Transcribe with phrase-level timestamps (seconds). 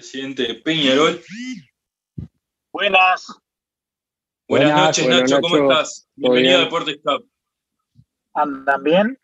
[0.00, 1.20] presidente Peñarol.
[2.72, 3.38] Buenas.
[4.48, 6.08] Buenas, noches, Nacho, ¿cómo estás?
[6.16, 7.28] Bienvenido a Deportes Cup.
[8.32, 9.18] ¿Andan bien?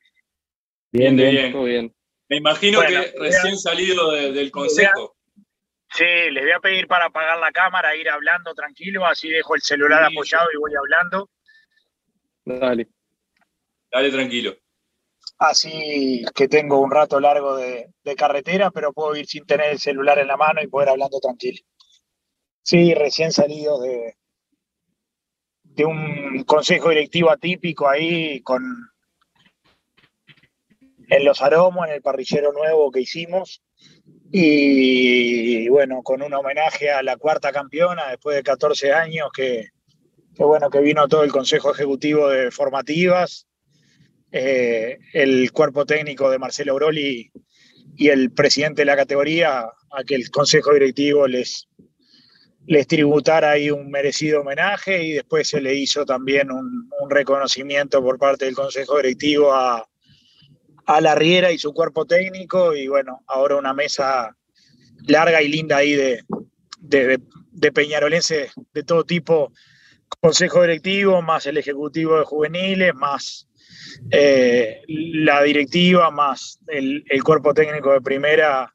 [0.92, 1.94] Bien, bien, Todo bien.
[2.28, 5.16] Me imagino que recién salido del consejo.
[5.94, 9.62] Sí, les voy a pedir para apagar la cámara, ir hablando tranquilo, así dejo el
[9.62, 11.30] celular apoyado y voy hablando.
[12.44, 12.88] Dale.
[13.90, 14.54] Dale tranquilo.
[15.38, 20.18] Así que tengo un rato largo de, carretera, pero puedo ir sin tener el celular
[20.18, 21.58] en la mano y poder hablando tranquilo.
[22.62, 24.16] Sí, recién salido de,
[25.84, 28.62] un consejo directivo atípico ahí con
[31.08, 33.62] en los aromos, en el parrillero nuevo que hicimos.
[34.32, 39.68] Y bueno, con un homenaje a la cuarta campeona después de 14 años, que,
[40.36, 43.46] bueno, que vino todo el Consejo Ejecutivo de Formativas,
[44.38, 47.30] eh, el cuerpo técnico de Marcelo Broli
[47.96, 51.68] y el presidente de la categoría, a que el Consejo Directivo les,
[52.66, 58.18] les tributara ahí un merecido homenaje y después se le hizo también un, reconocimiento por
[58.18, 59.88] parte del Consejo Directivo a,
[60.84, 64.36] a la Riera y su cuerpo técnico y bueno, ahora una mesa
[65.06, 66.24] larga y linda ahí de,
[66.80, 67.20] de,
[67.52, 69.52] de peñarolenses de todo tipo,
[70.20, 73.45] consejo directivo, más el ejecutivo de juveniles, más
[74.10, 78.74] eh, la directiva, más el, cuerpo técnico de primera,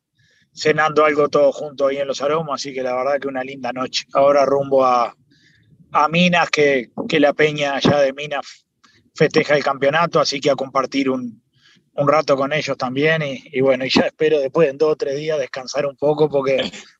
[0.53, 3.71] cenando algo todo junto ahí en los aromas, así que la verdad que una linda
[3.71, 4.05] noche.
[4.13, 5.15] Ahora rumbo a,
[5.91, 8.65] a Minas, que, que la peña allá de Minas
[9.15, 11.41] festeja el campeonato, así que a compartir un,
[11.93, 15.17] un rato con ellos también y, bueno, y ya espero después en dos o tres
[15.17, 16.57] días descansar un poco porque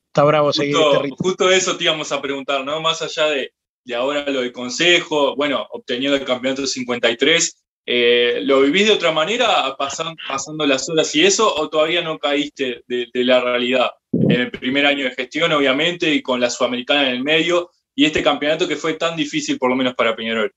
[0.08, 2.81] está bravo seguir este Justo eso te íbamos a preguntar, ¿no?
[2.81, 3.53] Más allá de,
[3.85, 9.12] de ahora lo del consejo, bueno, obteniendo el campeonato 53, eh, ¿lo vivís de otra
[9.12, 13.92] manera pasando, las horas y eso o todavía no caíste de, la realidad?
[14.12, 18.06] En el primer año de gestión, obviamente, y con la Sudamericana en el medio, y
[18.06, 20.54] este campeonato que fue tan difícil, por lo menos para Peñarol.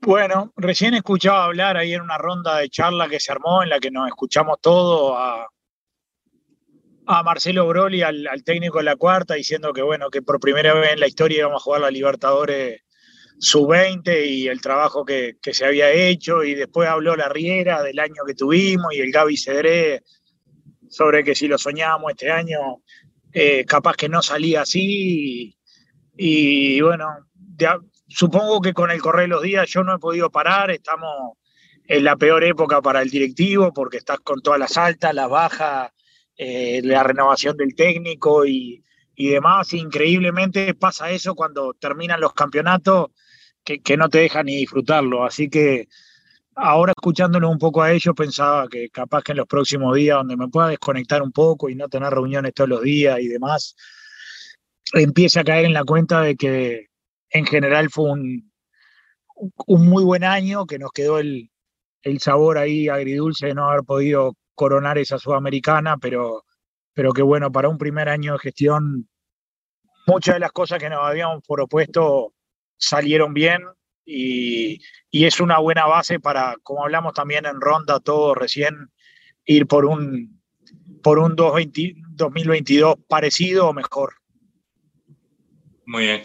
[0.00, 3.80] Bueno, recién escuchaba hablar ahí en una ronda de charla que se armó en la
[3.80, 5.48] que nos escuchamos todo a,
[7.06, 10.92] a Marcelo Broli, al, técnico de la cuarta, diciendo que bueno, que por primera vez
[10.92, 12.83] en la historia íbamos a jugar la Libertadores
[13.38, 18.22] sub-20 y el trabajo que, se había hecho, y después habló la Riera del año
[18.26, 20.02] que tuvimos y el Gaby Cedré
[20.88, 22.82] sobre que si lo soñábamos este año,
[23.32, 25.56] eh, capaz que no salía así.
[26.16, 27.68] Y, y bueno, de,
[28.08, 31.36] supongo que con el correr de los días yo no he podido parar, estamos
[31.86, 35.90] en la peor época para el directivo porque estás con todas las altas, las bajas,
[36.36, 38.82] eh, la renovación del técnico y,
[39.16, 39.72] demás.
[39.74, 43.10] Increíblemente pasa eso cuando terminan los campeonatos
[43.64, 45.24] que, no te dejan ni disfrutarlo.
[45.24, 45.88] Así que
[46.54, 50.36] ahora escuchándolo un poco a ellos pensaba que capaz que en los próximos días donde
[50.36, 53.76] me pueda desconectar un poco y no tener reuniones todos los días y demás,
[54.92, 56.88] empiece a caer en la cuenta de que
[57.30, 58.52] en general fue un,
[59.66, 61.50] un muy buen año, que nos quedó el,
[62.18, 66.44] sabor ahí agridulce de no haber podido coronar esa sudamericana, pero,
[66.92, 69.08] pero que bueno, para un primer año de gestión,
[70.06, 72.34] muchas de las cosas que nos habíamos propuesto
[72.76, 73.62] salieron bien
[74.04, 74.80] y,
[75.10, 78.90] es una buena base para, como hablamos también en ronda todo recién,
[79.44, 80.42] ir por un,
[81.02, 84.14] por un 2022 parecido o mejor.
[85.86, 86.22] Muy bien.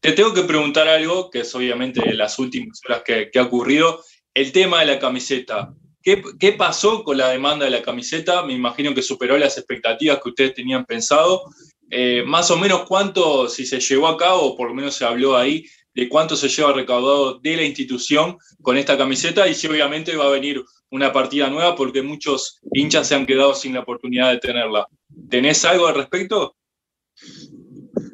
[0.00, 4.52] Te tengo que preguntar algo, que es obviamente las últimas horas que, ha ocurrido, el
[4.52, 5.74] tema de la camiseta.
[6.02, 8.42] ¿Qué, pasó con la demanda de la camiseta?
[8.42, 11.42] Me imagino que superó las expectativas que ustedes tenían pensado.
[11.90, 15.04] Eh, más o menos cuánto, si se llevó a cabo, o por lo menos se
[15.04, 15.64] habló ahí,
[15.98, 20.26] de cuánto se lleva recaudado de la institución con esta camiseta y si obviamente va
[20.26, 24.38] a venir una partida nueva porque muchos hinchas se han quedado sin la oportunidad de
[24.38, 24.86] tenerla.
[25.28, 26.56] ¿Tenés algo al respecto?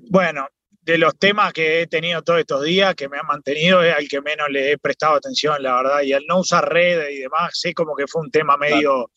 [0.09, 0.49] Bueno,
[0.81, 4.09] de los temas que he tenido todos estos días, que me han mantenido, es al
[4.09, 6.01] que menos le he prestado atención, la verdad.
[6.05, 9.11] Y al no usar redes y demás, sé como que fue un tema medio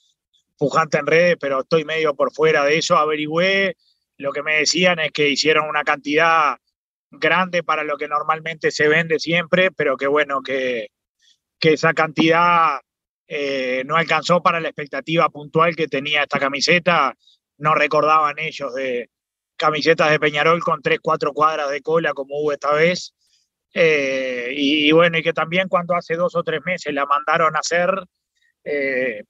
[0.57, 2.97] pujante en redes, pero estoy medio por fuera de eso.
[2.97, 3.77] Averigüé,
[4.17, 6.57] lo que me decían es que hicieron una cantidad
[7.11, 10.89] grande para lo que normalmente se vende siempre, pero que bueno, que,
[11.59, 12.79] que esa cantidad
[13.27, 17.15] eh, no alcanzó para la expectativa puntual que tenía esta camiseta.
[17.57, 19.09] No recordaban ellos de,
[19.57, 23.13] camisetas de Peñarol con tres, cuatro cuadras de cola como hubo esta vez.
[23.73, 27.59] Eh, y, bueno, y que también cuando hace dos o tres meses la mandaron a
[27.59, 27.89] hacer,
[28.63, 29.23] eh,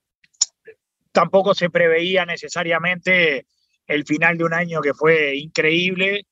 [1.12, 3.48] tampoco se preveía necesariamente
[3.88, 6.26] el final de un año que fue increíble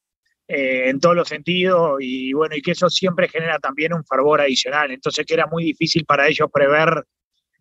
[0.47, 4.41] eh, en todos los sentidos y bueno, y que eso siempre genera también un fervor
[4.41, 4.91] adicional.
[4.91, 7.03] Entonces que era muy difícil para ellos prever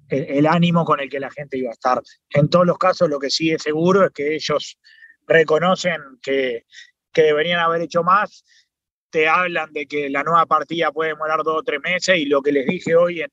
[0.09, 2.03] el, ánimo con el que la gente iba a estar.
[2.31, 4.79] En todos los casos, lo que sí es seguro es que ellos
[5.27, 6.65] reconocen que,
[7.13, 8.45] que deberían haber hecho más,
[9.11, 12.43] te hablan de que la nueva partida puede demorar dos o tres meses y lo
[12.43, 13.31] que les dije hoy en,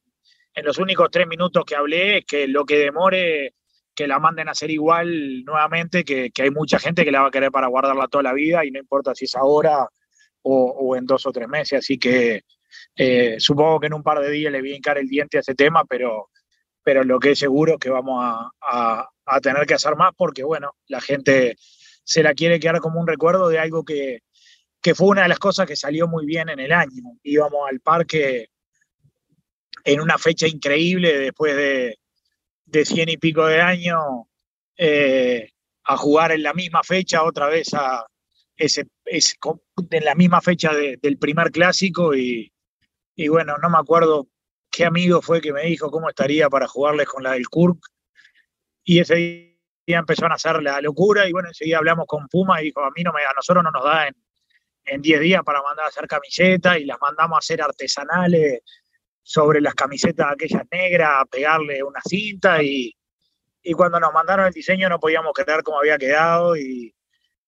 [0.53, 3.55] en los únicos tres minutos que hablé es que lo que demore
[4.01, 7.31] que la manden a hacer igual nuevamente, que, hay mucha gente que la va a
[7.31, 9.87] querer para guardarla toda la vida y no importa si es ahora
[10.41, 11.77] o, o en dos o tres meses.
[11.77, 12.41] Así que
[12.95, 15.41] eh, supongo que en un par de días le voy a hincar el diente a
[15.41, 16.31] ese tema, pero,
[16.81, 20.43] pero lo que es seguro es que vamos a, a, tener que hacer más porque,
[20.43, 21.55] bueno, la gente
[22.03, 24.21] se la quiere quedar como un recuerdo de algo que,
[24.81, 27.03] que fue una de las cosas que salió muy bien en el año.
[27.21, 28.49] Íbamos al parque
[29.83, 32.00] en una fecha increíble después de,
[32.71, 34.01] de cien y pico de años
[34.77, 35.49] eh,
[35.83, 38.05] a jugar en la misma fecha otra vez a
[38.55, 42.15] ese, en la misma fecha del primer clásico.
[42.15, 42.51] Y,
[43.15, 44.27] y, bueno, no me acuerdo
[44.69, 47.79] qué amigo fue que me dijo cómo estaría para jugarles con la del Kurk.
[48.83, 49.15] Y ese
[49.85, 52.91] día empezó a hacer la locura y bueno, enseguida hablamos con Puma y dijo, a
[52.91, 54.15] mí no me, a nosotros no nos da en,
[54.85, 58.61] en 10 días para mandar a hacer camisetas y las mandamos a hacer artesanales
[59.23, 62.95] sobre las camisetas aquellas negras, pegarle una cinta y,
[63.61, 66.95] y, cuando nos mandaron el diseño no podíamos creer cómo había quedado y,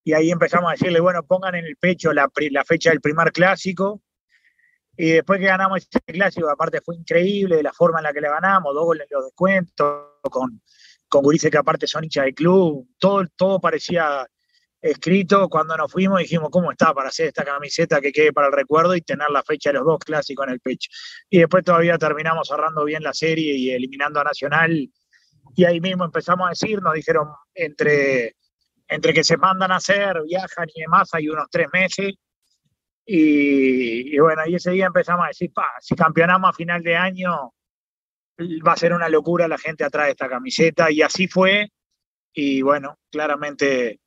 [0.03, 3.31] y ahí empezamos a decirle, bueno, pongan en el pecho la, la, fecha del primer
[3.31, 4.01] clásico
[4.95, 8.29] y después que ganamos ese clásico, aparte fue increíble la forma en la que le
[8.29, 10.61] ganamos, dos goles en los descuentos, con,
[11.09, 14.27] con que aparte son hinchas del club, todo, todo parecía
[14.83, 18.53] escrito cuando nos fuimos dijimos cómo está para hacer esta camiseta que quede para el
[18.53, 20.91] recuerdo y tener la fecha de los dos clásicos en el pecho.
[21.29, 24.89] Y después todavía terminamos cerrando bien la serie y eliminando a Nacional.
[25.55, 28.35] Y ahí mismo empezamos a decir, nos dijeron entre,
[28.89, 32.13] entre que se mandan a hacer, viajan y demás, hay unos tres meses.
[33.05, 36.97] Y, y bueno, y ese día empezamos a decir, pa, si campeonamos a final de
[36.97, 37.53] año,
[38.67, 40.91] va a ser una locura la gente atrás de esta camiseta.
[40.91, 41.69] Y así fue.
[42.33, 44.01] Y bueno, claramente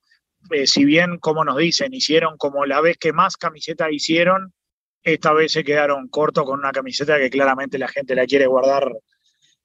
[0.50, 4.52] eh, si bien, como nos dicen, hicieron como la vez que más camisetas hicieron,
[5.02, 8.90] esta vez se quedaron cortos con una camiseta que claramente la gente la quiere guardar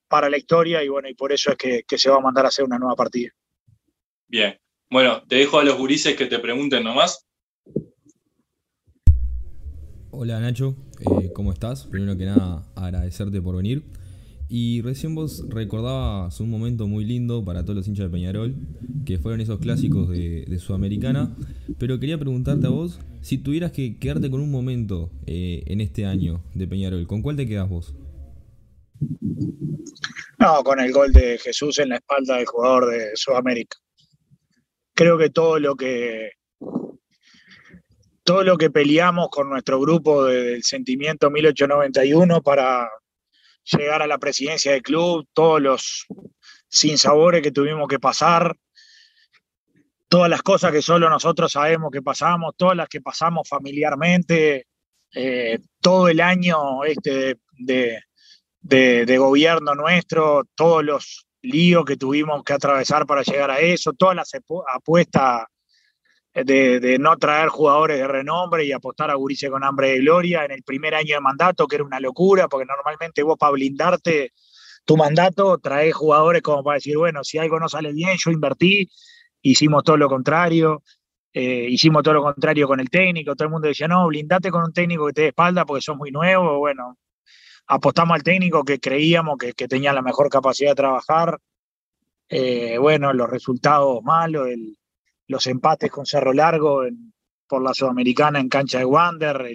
[0.08, 2.46] para la historia y bueno, y por eso es que, que se va a mandar
[2.46, 3.32] a hacer una nueva partida.
[4.28, 7.26] Bien, bueno, te dejo a los gurises que te pregunten nomás.
[10.12, 11.88] Hola Nacho, eh, ¿cómo estás?
[11.88, 13.84] Primero que nada, agradecerte por venir.
[14.54, 18.54] Y recién vos recordabas un momento muy lindo para todos los hinchas de Peñarol,
[19.06, 21.34] que fueron esos clásicos de, Sudamericana,
[21.80, 26.06] pero quería preguntarte a vos, si tuvieras que quedarte con un momento eh, en este
[26.06, 27.96] año de Peñarol, ¿con cuál te quedas vos?
[30.38, 33.78] No, con el gol de Jesús en la espalda del jugador de Sudamérica.
[34.94, 36.32] Creo que todo lo que
[38.26, 42.90] todo lo que peleamos con nuestro grupo del sentimiento 1891 para
[43.64, 46.06] llegar a la presidencia del club, todos los
[46.68, 48.56] sinsabores que tuvimos que pasar,
[50.08, 54.68] todas las cosas que solo nosotros sabemos que pasamos, todas las que pasamos familiarmente,
[55.14, 58.02] eh, todo el año este de,
[58.62, 64.16] de, gobierno nuestro, todos los líos que tuvimos que atravesar para llegar a eso, todas
[64.16, 64.32] las
[64.74, 65.46] apuestas
[66.34, 70.52] de, no traer jugadores de renombre y apostar a Gurice con hambre de gloria en
[70.52, 74.32] el primer año de mandato, que era una locura, porque normalmente vos para blindarte
[74.86, 78.90] tu mandato traes jugadores como para decir, bueno, si algo no sale bien, yo invertí,
[79.42, 80.84] hicimos todo lo contrario,
[81.34, 84.64] eh, hicimos todo lo contrario con el técnico, todo el mundo decía, no, blindate con
[84.64, 86.98] un técnico que te dé espalda porque sos muy nuevo, bueno,
[87.68, 91.40] apostamos al técnico que creíamos que, que tenía la mejor capacidad de trabajar,
[92.30, 94.78] eh, bueno, los resultados malos, el,
[95.32, 96.84] los empates con Cerro Largo
[97.48, 99.48] por la Sudamericana en cancha de Wander,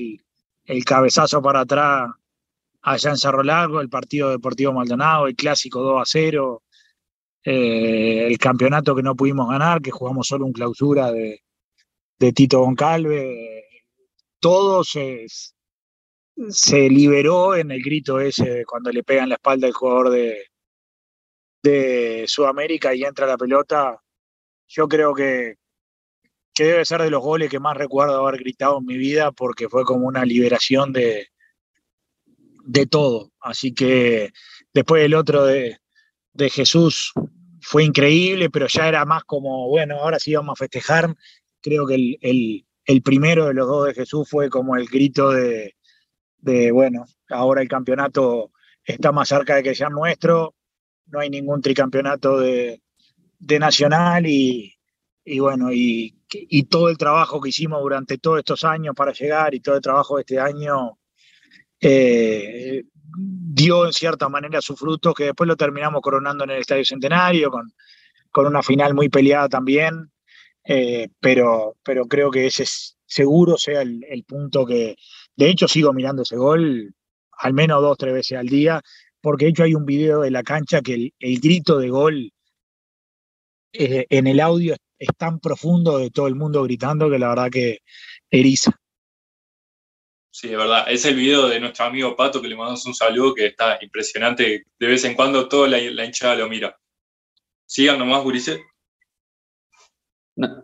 [0.65, 2.11] el, cabezazo para atrás
[2.83, 6.63] allá en Cerro Largo, el partido Deportivo Maldonado, el clásico 2 a 0,
[7.45, 11.43] eh, el campeonato que no pudimos ganar, que jugamos solo un clausura de,
[12.33, 13.65] Tito Goncalve,
[14.41, 15.27] todo se,
[16.49, 20.47] se liberó en el grito ese cuando le pegan la espalda al jugador de,
[21.63, 24.01] de Sudamérica y entra la pelota.
[24.69, 25.57] Yo creo que,
[26.57, 29.69] que debe ser de los goles que más recuerdo haber gritado en mi vida porque
[29.69, 31.29] fue como una liberación de,
[32.65, 33.31] de todo.
[33.41, 34.33] Así que
[34.73, 35.79] después el otro de,
[36.33, 37.13] de Jesús
[37.61, 41.15] fue increíble, pero ya era más como, bueno, ahora sí vamos a festejar.
[41.61, 45.33] Creo que el, el, el primero de los dos de Jesús fue como el grito
[45.33, 45.77] de,
[46.39, 50.55] de, bueno, ahora el campeonato está más cerca de que sea nuestro,
[51.09, 52.81] no hay ningún tricampeonato de,
[53.41, 54.73] de Nacional y,
[55.23, 59.55] y bueno, y, y, todo el trabajo que hicimos durante todos estos años para llegar
[59.55, 60.99] y todo el trabajo de este año,
[61.81, 62.85] eh,
[63.19, 67.51] dio en cierta manera su fruto, que después lo terminamos coronando en el Estadio Centenario,
[67.51, 67.73] con,
[68.31, 70.11] con una final muy peleada también,
[70.65, 72.65] eh, pero, pero creo que ese
[73.07, 74.97] seguro sea el, punto que,
[75.37, 76.93] de hecho sigo mirando ese gol
[77.39, 78.83] al menos dos, tres veces al día,
[79.21, 82.33] porque de hecho hay un video de la cancha que el, grito de gol
[83.73, 84.79] eh, en el audio es
[85.19, 87.79] tan profundo de todo el mundo gritando que la verdad que
[88.31, 88.79] eriza.
[90.31, 90.85] Sí, de verdad.
[90.89, 94.67] Es el video de nuestro amigo Pato que le mandamos un saludo que está impresionante.
[94.79, 96.77] De vez en cuando toda la, hinchada lo mira.
[97.65, 98.61] Sigan nomás, Gurice.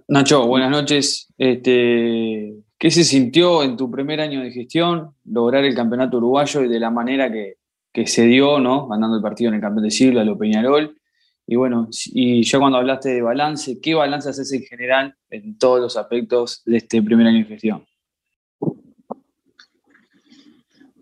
[0.09, 1.33] Nacho, buenas noches.
[1.39, 6.69] Este, ¿Qué se sintió en tu primer año de gestión lograr el campeonato uruguayo y
[6.69, 8.89] de la manera que, se dio, ¿no?
[8.89, 11.01] Ganando el partido en el campeón de siglo, a lo Peñarol.
[11.47, 15.81] Y bueno, y ya cuando hablaste de balance, ¿qué balance haces en general en todos
[15.81, 17.87] los aspectos de este primer año de gestión?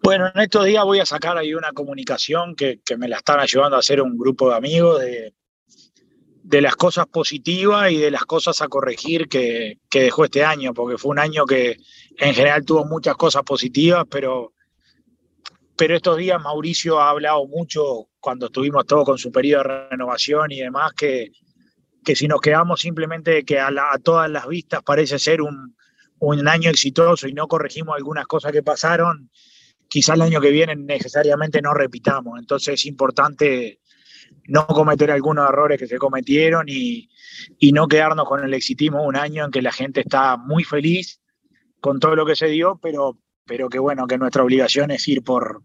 [0.03, 3.77] Bueno, en estos días voy a sacar ahí una comunicación que, me la están ayudando
[3.77, 5.35] a hacer un grupo de amigos de,
[6.51, 10.99] de las cosas positivas y de las cosas a corregir que, dejó este año, porque
[10.99, 11.77] fue un año que
[12.19, 14.53] en general tuvo muchas cosas positivas, pero,
[15.77, 20.53] pero estos días Mauricio ha hablado mucho cuando estuvimos todos con su periodo de renovación
[20.53, 21.33] y demás, que,
[22.05, 23.71] que si nos quedamos simplemente que a,
[24.03, 25.77] todas las vistas parece ser un,
[26.19, 29.31] un año exitoso y no corregimos algunas cosas que pasaron,
[29.89, 32.39] quizá el año que viene necesariamente no repitamos.
[32.39, 33.81] Entonces es importante
[34.47, 37.09] no cometer algunos errores que se cometieron y,
[37.73, 41.21] no quedarnos con el exitismo un año en que la gente está muy feliz
[41.81, 45.23] con todo lo que se dio, pero, pero que bueno, que nuestra obligación es ir
[45.23, 45.63] por,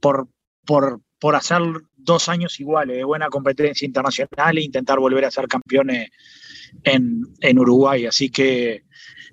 [0.00, 0.28] por,
[0.64, 1.00] por,
[1.34, 1.62] hacer
[1.96, 6.10] dos años iguales de buena competencia internacional e intentar volver a ser campeones
[6.82, 8.06] en, Uruguay.
[8.06, 8.84] Así que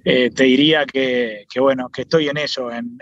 [0.06, 2.98] eh, te diría que, bueno, que estoy en eso, en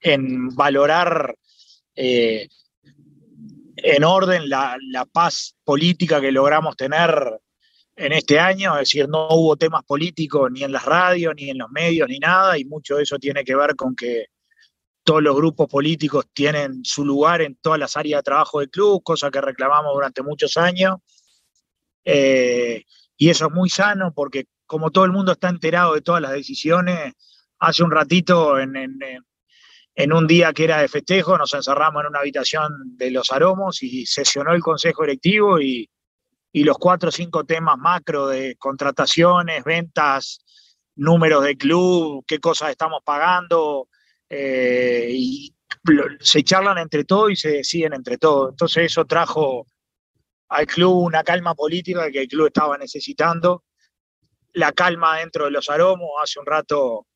[0.00, 1.34] en valorar
[1.94, 2.48] eh,
[3.76, 4.78] en orden la,
[5.12, 7.40] paz política que logramos tener
[7.96, 11.58] en este año, es decir, no hubo temas políticos ni en las radios, ni en
[11.58, 14.26] los medios, ni nada, y mucho de eso tiene que ver con que
[15.08, 19.02] todos los grupos políticos tienen su lugar en todas las áreas de trabajo del club,
[19.02, 20.96] cosa que reclamamos durante muchos años.
[22.04, 22.84] Eh,
[23.16, 26.32] y eso es muy sano porque como todo el mundo está enterado de todas las
[26.32, 27.14] decisiones,
[27.58, 32.70] hace un ratito en, un día que era de festejo, nos encerramos en una habitación
[32.98, 35.88] de los aromos y sesionó el consejo directivo y,
[36.52, 40.44] los cuatro o cinco temas macro de contrataciones, ventas,
[40.96, 43.88] números de club, qué cosas estamos pagando,
[44.30, 45.54] eh, y
[46.20, 48.50] se charlan entre todos y se deciden entre todos.
[48.50, 49.66] Entonces eso trajo
[50.48, 53.64] al club una calma política que el club estaba necesitando,
[54.54, 56.10] la calma dentro de los aromos.
[56.22, 57.06] Hace un rato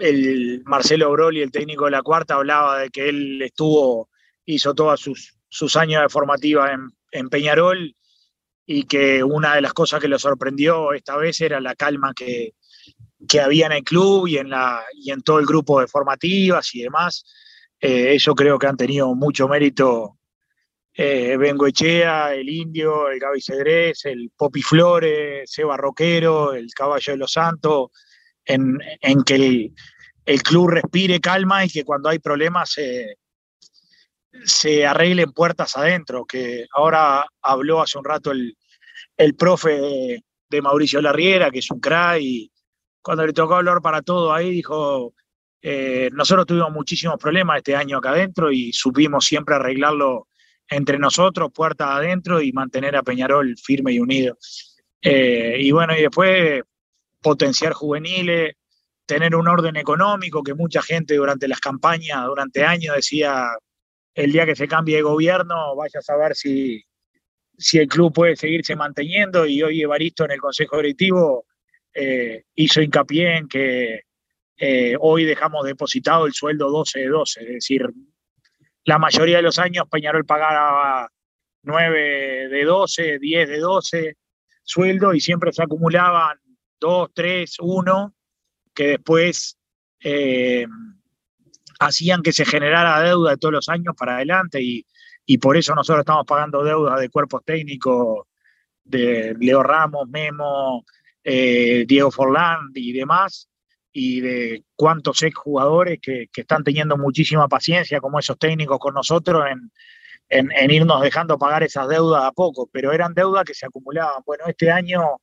[0.00, 4.10] el Marcelo Broli, el técnico de la cuarta, hablaba de que él estuvo,
[4.44, 7.94] hizo todos sus, sus años de formativa en, Peñarol
[8.66, 12.54] y que una de las cosas que lo sorprendió esta vez era la calma que,
[13.40, 16.82] había en el club y en, la, y en todo el grupo de formativas y
[16.82, 17.24] demás.
[17.80, 20.18] Eh, eso creo que han tenido mucho mérito
[20.96, 27.12] eh, Bengo Echea, el Indio, el Gaby Cedrés, el Popi Flores, Seba Roquero, el Caballo
[27.12, 27.90] de los Santos,
[28.44, 28.78] en,
[29.26, 29.72] que
[30.24, 33.16] el, club respire calma y que cuando hay problemas se,
[34.44, 38.56] se arreglen puertas adentro, que ahora habló hace un rato el,
[39.36, 42.22] profe de, Mauricio Larriera, que es un crack,
[43.04, 45.12] cuando le tocó hablar para todo ahí, dijo,
[45.60, 50.26] eh, nosotros tuvimos muchísimos problemas este año acá adentro y supimos siempre arreglarlo
[50.66, 54.38] entre nosotros, puertas adentro, y mantener a Peñarol firme y unido.
[55.02, 56.62] Eh, y bueno, y después
[57.20, 58.54] potenciar juveniles,
[59.04, 63.50] tener un orden económico, que mucha gente durante las campañas, durante años decía,
[64.14, 66.82] el día que se cambie de gobierno, vaya a saber si,
[67.58, 71.44] si el club puede seguirse manteniendo y hoy Evaristo en el Consejo Directivo
[71.94, 74.02] eh, hizo hincapié en que
[74.56, 77.88] eh, hoy dejamos depositado el sueldo 12 de 12, es decir,
[78.84, 81.08] la mayoría de los años Peñarol pagaba
[81.62, 84.16] 9 de 12, 10 de 12
[84.64, 86.38] sueldo y siempre se acumulaban
[86.80, 88.14] dos, tres, uno,
[88.74, 89.58] que después
[90.00, 90.66] eh,
[91.78, 94.84] hacían que se generara deuda de todos los años para adelante y,
[95.40, 98.26] por eso nosotros estamos pagando deuda de cuerpos técnicos
[98.82, 100.84] de Leo Ramos, Memo,
[101.24, 103.48] eh, Diego Forlán y demás,
[103.92, 109.44] y de cuántos ex jugadores que, están teniendo muchísima paciencia como esos técnicos con nosotros
[109.50, 114.22] en, en, irnos dejando pagar esas deudas a poco, pero eran deudas que se acumulaban.
[114.26, 115.18] Bueno, este año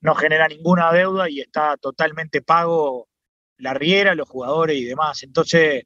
[0.00, 3.08] no genera ninguna deuda y está totalmente pago
[3.58, 5.22] la riera, los jugadores y demás.
[5.22, 5.84] Entonces,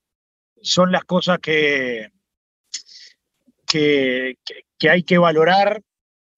[0.63, 2.11] son las cosas que,
[3.67, 4.37] que,
[4.89, 5.83] hay que valorar,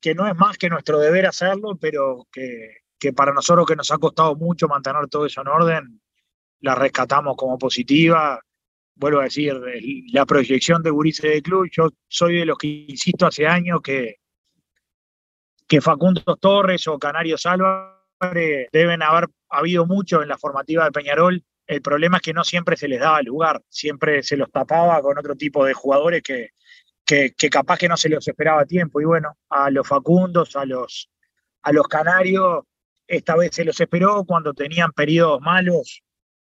[0.00, 2.78] que no es más que nuestro deber hacerlo, pero que,
[3.14, 6.00] para nosotros que nos ha costado mucho mantener todo eso en orden,
[6.60, 8.40] la rescatamos como positiva.
[8.94, 9.54] Vuelvo a decir,
[10.12, 14.16] la proyección de Gurice de Club, yo soy de los que insisto hace años que,
[15.66, 21.44] que Facundo Torres o Canario Álvarez deben haber habido mucho en la formativa de Peñarol.
[21.66, 25.18] El problema es que no siempre se les daba lugar, siempre se los tapaba con
[25.18, 26.50] otro tipo de jugadores que,
[27.04, 29.00] que, capaz que no se los esperaba a tiempo.
[29.00, 31.10] Y bueno, a los Facundos, a los,
[31.62, 32.64] a los Canarios,
[33.06, 36.02] esta vez se los esperó cuando tenían periodos malos.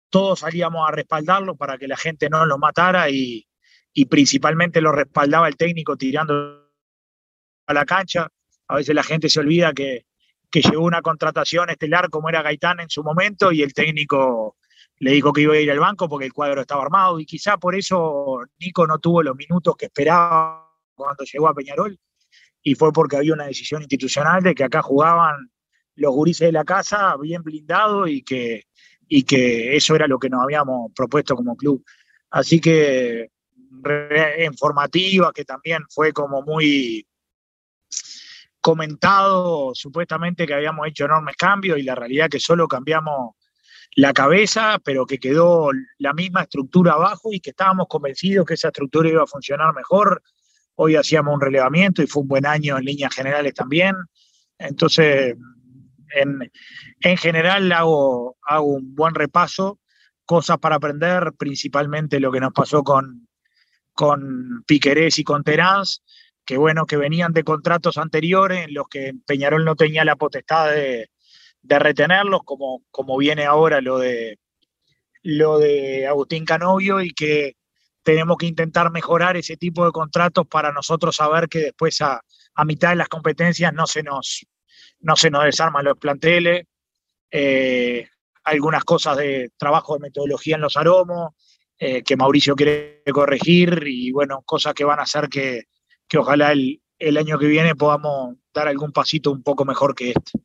[0.09, 3.47] Todos salíamos a respaldarlos para que la gente no los matara y,
[3.93, 6.71] y principalmente lo respaldaba el técnico tirando
[7.65, 8.29] a la cancha.
[8.67, 10.05] A veces la gente se olvida que,
[10.49, 14.57] que llegó una contratación estelar como era Gaitán en su momento y el técnico
[14.99, 17.57] le dijo que iba a ir al banco porque el cuadro estaba armado y quizá
[17.57, 21.99] por eso Nico no tuvo los minutos que esperaba cuando llegó a Peñarol
[22.63, 25.51] y fue porque había una decisión institucional de que acá jugaban
[25.97, 28.63] los gurises de la casa bien blindados y que,
[29.07, 31.83] y que eso era lo que nos habíamos propuesto como club.
[32.29, 33.31] Así que
[33.83, 37.05] en formativa, que también fue como muy
[38.61, 43.35] comentado supuestamente que habíamos hecho enormes cambios y la realidad que solo cambiamos
[43.95, 48.67] la cabeza, pero que quedó la misma estructura abajo y que estábamos convencidos que esa
[48.67, 50.21] estructura iba a funcionar mejor.
[50.75, 53.95] Hoy hacíamos un relevamiento y fue un buen año en líneas generales también.
[54.59, 55.35] Entonces,
[56.15, 56.51] en,
[57.01, 59.79] en general hago, hago un buen repaso,
[60.25, 63.27] cosas para aprender, principalmente lo que nos pasó con,
[63.93, 65.83] con Piquerés y con Terán
[66.47, 70.71] que bueno, que venían de contratos anteriores en los que Peñarol no tenía la potestad
[70.71, 71.09] de,
[71.61, 74.39] retenerlos, como, como viene ahora lo de,
[75.23, 77.57] lo de Agustín Canovio, y que
[78.01, 82.21] tenemos que intentar mejorar ese tipo de contratos para nosotros saber que después a,
[82.65, 84.45] mitad de las competencias no se nos,
[85.07, 86.65] no se nos desarman los planteles.
[87.31, 88.07] Eh,
[88.43, 91.33] algunas cosas de trabajo de metodología en los aromos,
[91.79, 95.63] eh, que Mauricio quiere corregir, y bueno, cosas que van a hacer que,
[96.09, 100.39] que ojalá el, año que viene podamos dar algún pasito un poco mejor que este.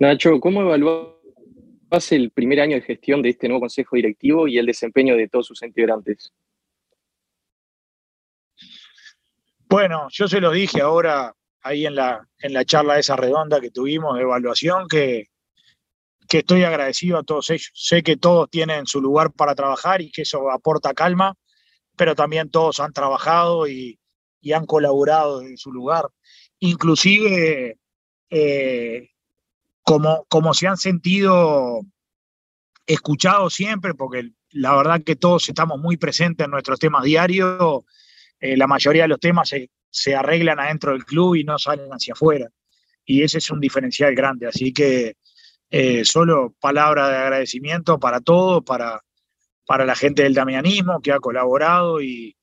[0.00, 4.66] Nacho, ¿cómo evalúas el primer año de gestión de este nuevo consejo directivo y el
[4.66, 6.32] desempeño de todos sus integrantes?
[9.68, 13.70] Bueno, yo se lo dije ahora ahí en la, en la charla esa redonda que
[13.70, 15.30] tuvimos de evaluación, que,
[16.28, 17.70] que estoy agradecido a todos ellos.
[17.74, 21.36] Sé que todos tienen su lugar para trabajar y que eso aporta calma
[21.96, 23.98] pero también todos han trabajado y,
[24.54, 26.06] han colaborado en su lugar.
[26.58, 27.78] Inclusive,
[28.28, 29.08] eh,
[29.82, 31.80] como, como se han sentido
[32.86, 37.84] escuchados siempre, porque la verdad que todos estamos muy presentes en nuestros temas diarios,
[38.38, 39.70] eh, la mayoría de los temas se,
[40.16, 42.48] arreglan adentro del club y no salen hacia afuera.
[43.04, 44.46] Y ese es un diferencial grande.
[44.46, 45.16] Así que
[45.70, 49.00] eh, solo palabra de agradecimiento para todos, para,
[49.66, 52.36] para la gente del damianismo que ha colaborado y,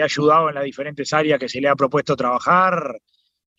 [0.00, 2.98] ha ayudado en las diferentes áreas que se le ha propuesto trabajar.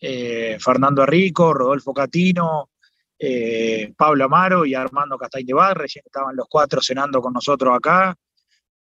[0.00, 2.70] Eh, Fernando Rico, Rodolfo Catino,
[3.18, 7.74] eh, Pablo Amaro y Armando Castañ de Bar, recién estaban los cuatro cenando con nosotros
[7.74, 8.14] acá.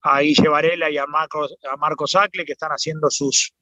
[0.01, 3.53] A Guille Varela y a Marcos, a Marcos Sacle, que están haciendo sus,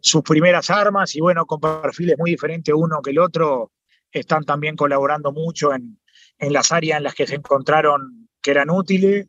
[0.00, 3.72] sus primeras armas y bueno, con perfiles muy diferentes uno que el otro,
[4.10, 6.00] están también colaborando mucho en,
[6.38, 9.26] en las áreas en las que se encontraron que eran útiles.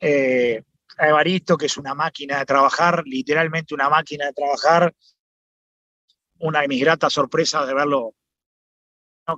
[0.00, 0.62] Eh,
[0.98, 4.94] Evaristo, que es una máquina de trabajar, literalmente una máquina de trabajar,
[6.38, 8.14] una de mis gratas sorpresas de verlo,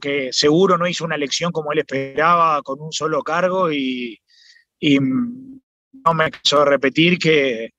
[0.00, 4.20] que seguro no hizo una elección como él esperaba, con un solo cargo, y,
[5.00, 7.74] no me quiso repetir que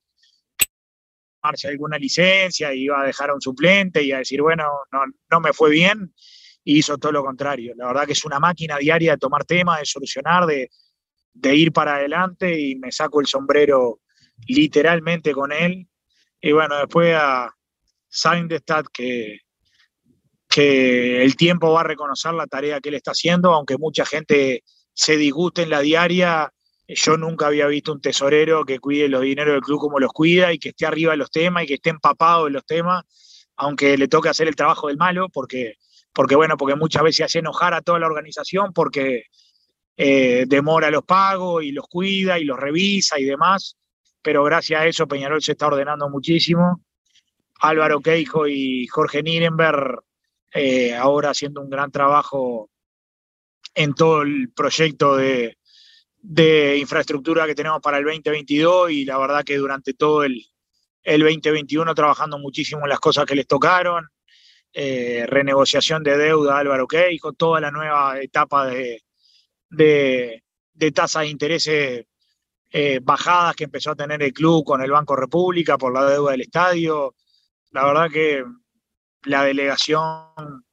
[1.46, 5.40] tomarse alguna licencia, iba a dejar a un suplente y a decir, bueno, no, no
[5.40, 6.12] me fue bien,
[6.64, 7.74] y hizo todo lo contrario.
[7.76, 10.70] La verdad que es una máquina diaria de tomar temas, de solucionar, de,
[11.32, 14.00] de ir para adelante y me saco el sombrero
[14.48, 15.86] literalmente con él.
[16.40, 17.54] Y bueno, después a
[18.08, 19.40] Sindestad que,
[20.48, 24.64] que el tiempo va a reconocer la tarea que él está haciendo, aunque mucha gente
[24.92, 26.52] se disguste en la diaria.
[26.88, 30.52] Yo nunca había visto un tesorero que cuide los dineros del club como los cuida
[30.52, 33.04] y que esté arriba de los temas y que esté empapado en los temas,
[33.56, 35.74] aunque le toque hacer el trabajo del malo, porque,
[36.12, 39.24] porque bueno, porque muchas veces hace enojar a toda la organización porque
[39.96, 43.76] eh, demora los pagos y los cuida y los revisa y demás,
[44.22, 46.84] pero gracias a eso Peñarol se está ordenando muchísimo.
[47.60, 50.02] Álvaro Queijo y Jorge Nirenberg
[50.52, 52.70] eh, ahora haciendo un gran trabajo
[53.74, 55.56] en todo el proyecto de,
[56.28, 60.44] de infraestructura que tenemos para el 2022 y la verdad que durante todo el,
[61.04, 64.08] el 2021 trabajando muchísimo en las cosas que les tocaron,
[64.72, 69.04] eh, renegociación de deuda Álvaro Queijo, toda la nueva etapa de,
[69.70, 70.42] de,
[70.92, 72.06] tasas de intereses
[72.72, 76.32] eh, bajadas que empezó a tener el club con el Banco República por la deuda
[76.32, 77.14] del estadio.
[77.70, 78.44] La verdad que
[79.26, 80.64] la delegación,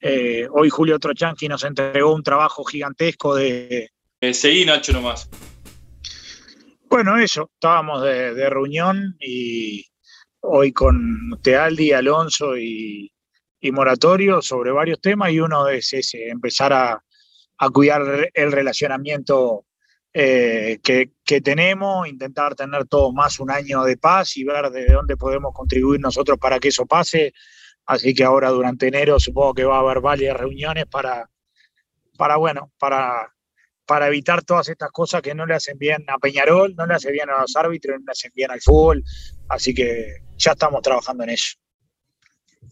[0.00, 3.90] eh, hoy Julio Trochanqui nos entregó un trabajo gigantesco de...
[4.32, 5.28] seguí Nacho nomás.
[6.94, 9.84] Bueno, eso, estábamos de, reunión y
[10.40, 13.10] hoy con Tealdi, Alonso y,
[13.72, 17.02] Moratorio sobre varios temas y uno es ese, empezar a,
[17.72, 19.66] cuidar el relacionamiento
[20.12, 25.16] eh, que, tenemos, intentar tener todos más un año de paz y ver de dónde
[25.16, 27.32] podemos contribuir nosotros para que eso pase.
[27.86, 31.28] Así que ahora durante enero supongo que va a haber varias reuniones para,
[32.16, 33.33] para bueno, para
[33.86, 37.12] para evitar todas estas cosas que no le hacen bien a Peñarol, no le hacen
[37.12, 39.02] bien a los árbitros, no le hacen bien al fútbol.
[39.48, 41.56] Así que ya estamos trabajando en eso.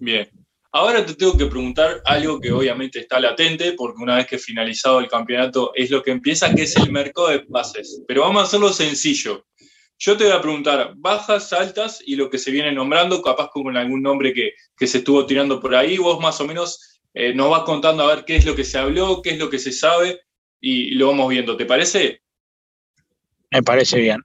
[0.01, 0.29] Bien.
[0.75, 5.01] Ahora te tengo que preguntar algo que obviamente está latente, porque una vez que finalizado
[5.01, 8.03] el campeonato es lo que empieza, que es el mercado de pases.
[8.09, 9.45] Pero vamos a hacerlo sencillo.
[9.99, 13.77] Yo te voy a preguntar bajas, altas y lo que se viene nombrando, capaz con
[13.77, 14.55] algún nombre que,
[14.87, 15.99] se estuvo tirando por ahí.
[15.99, 18.79] Vos más o menos eh, nos vas contando a ver qué es lo que se
[18.79, 20.23] habló, qué es lo que se sabe
[20.63, 21.57] y lo vamos viendo.
[21.57, 22.23] ¿Te parece?
[23.51, 24.23] Me parece bien.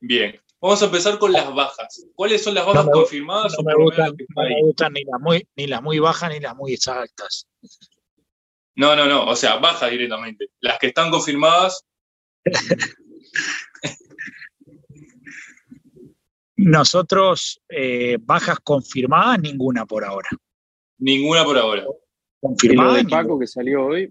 [0.00, 0.40] Bien.
[0.60, 2.06] Vamos a empezar con las bajas.
[2.14, 3.54] ¿Cuáles son las bajas confirmadas?
[3.58, 3.74] No, me
[4.62, 7.46] gustan, ni, las muy, ni las muy bajas ni las muy altas.
[8.76, 9.26] No, no, no.
[9.26, 10.46] O sea, bajas directamente.
[10.60, 11.84] Las que están confirmadas.
[16.56, 20.30] Nosotros, eh, bajas confirmadas, ninguna por ahora.
[20.98, 21.84] Ninguna por ahora.
[22.40, 22.94] Confirmada.
[22.96, 24.10] de Paco que salió hoy?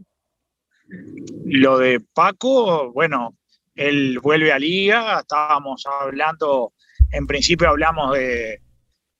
[1.45, 3.37] Lo de Paco, bueno,
[3.75, 6.73] él vuelve a liga, estábamos hablando,
[7.11, 8.61] en principio hablamos de,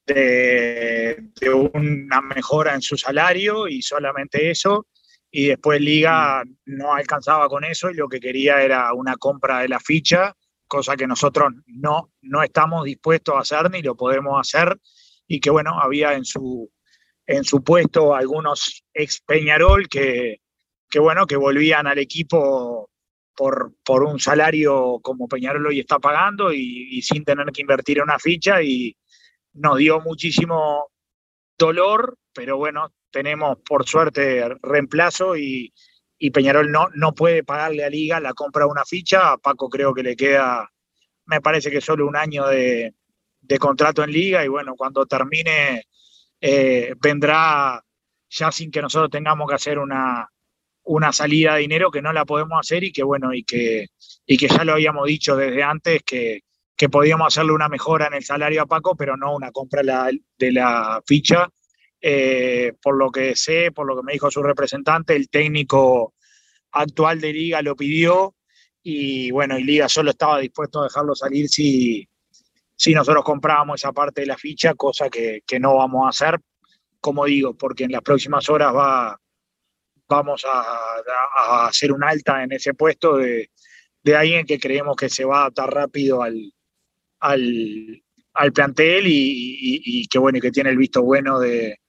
[0.06, 1.32] de,
[1.73, 4.88] una mejora en su salario y solamente eso,
[5.32, 9.67] y después liga no alcanzaba con eso y lo que quería era una compra de
[9.67, 10.34] la ficha,
[10.67, 14.78] cosa que nosotros no, no estamos dispuestos a hacer ni lo podemos hacer,
[15.28, 16.71] y que bueno, había en su,
[17.25, 20.39] en su puesto algunos ex Peñarol que
[20.95, 22.89] que bueno, que volvían al equipo
[23.36, 28.03] por, por un salario como Peñarol hoy está pagando y, sin tener que invertir en
[28.03, 28.95] una ficha y
[29.55, 30.89] nos dio muchísimo
[31.58, 35.73] dolor, pero bueno, tenemos por suerte reemplazo y,
[36.34, 39.93] Peñarol no, no puede pagarle a Liga la compra de una ficha, a Paco creo
[39.93, 40.71] que le queda,
[41.25, 42.93] me parece que solo un año de,
[43.60, 45.88] contrato en Liga y bueno, cuando termine
[46.39, 47.84] eh, vendrá
[48.29, 50.29] ya sin que nosotros tengamos que hacer una,
[50.86, 53.88] una salida de dinero que no la podemos hacer y que bueno, y que,
[54.26, 56.41] y que ya lo habíamos dicho desde antes que,
[56.76, 59.82] que podíamos hacerle una mejora en el salario a Paco, pero no una compra
[60.38, 61.50] de la ficha.
[62.08, 66.13] Eh, por lo que sé, por lo que me dijo su representante, el técnico
[66.71, 68.36] actual de Liga lo pidió
[68.84, 72.08] y bueno, y Liga solo estaba dispuesto a dejarlo salir si,
[72.76, 76.39] si nosotros comprábamos esa parte de la ficha, cosa que, que no vamos a hacer,
[77.00, 79.19] como digo, porque en las próximas horas va,
[80.07, 83.49] vamos a, hacer un alta en ese puesto de,
[84.03, 86.53] de, alguien que creemos que se va a adaptar rápido al,
[87.19, 91.79] al, plantel y, que bueno, y que tiene el visto bueno de,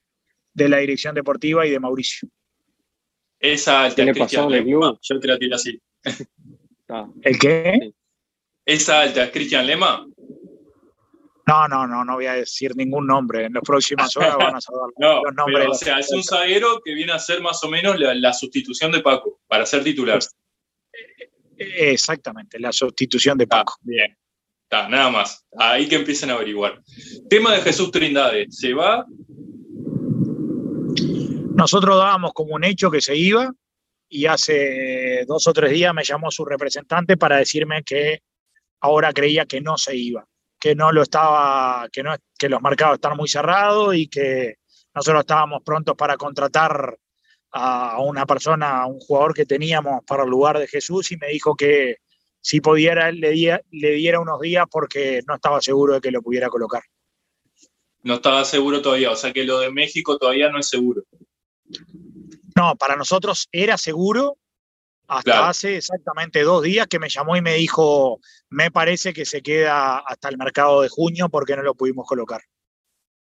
[0.54, 2.28] la dirección deportiva y de Mauricio.
[3.38, 5.80] Esa alta es Cristian Lema, yo te la tiro así.
[7.22, 7.92] ¿El qué?
[8.64, 10.06] Esa alta es Cristian Lema.
[11.46, 13.44] No, no, no, no voy a decir ningún nombre.
[13.44, 15.68] En las próximas horas van a saber los nombres.
[15.68, 19.00] o sea, es un zaguero que viene a ser más o menos la, sustitución de
[19.00, 20.18] Paco para ser titular.
[21.56, 23.76] Exactamente, la sustitución de Paco.
[23.82, 24.16] bien,
[24.64, 25.46] está, nada más.
[25.56, 26.82] Ahí que empiecen a averiguar.
[27.30, 29.06] Tema de Jesús Trindade, ¿se va?
[31.54, 33.52] Nosotros dábamos como un hecho que se iba
[34.08, 38.20] y hace dos o tres días me llamó su representante para decirme que
[38.80, 40.26] ahora creía que no se iba
[40.58, 44.56] que no lo estaba, que, no, que los mercados están muy cerrados y que
[44.94, 46.96] nosotros estábamos prontos para contratar
[47.52, 51.28] a una persona, a un jugador que teníamos para el lugar de Jesús y me
[51.28, 51.96] dijo que
[52.40, 53.34] si pudiera le,
[53.70, 56.82] le diera unos días porque no estaba seguro de que lo pudiera colocar.
[58.02, 61.02] No estaba seguro todavía, o sea que lo de México todavía no es seguro.
[62.54, 64.38] No, para nosotros era seguro,
[65.08, 69.42] hasta hace exactamente dos días que me llamó y me dijo, me parece que se
[69.42, 72.42] queda hasta el mercado de junio porque no lo pudimos colocar.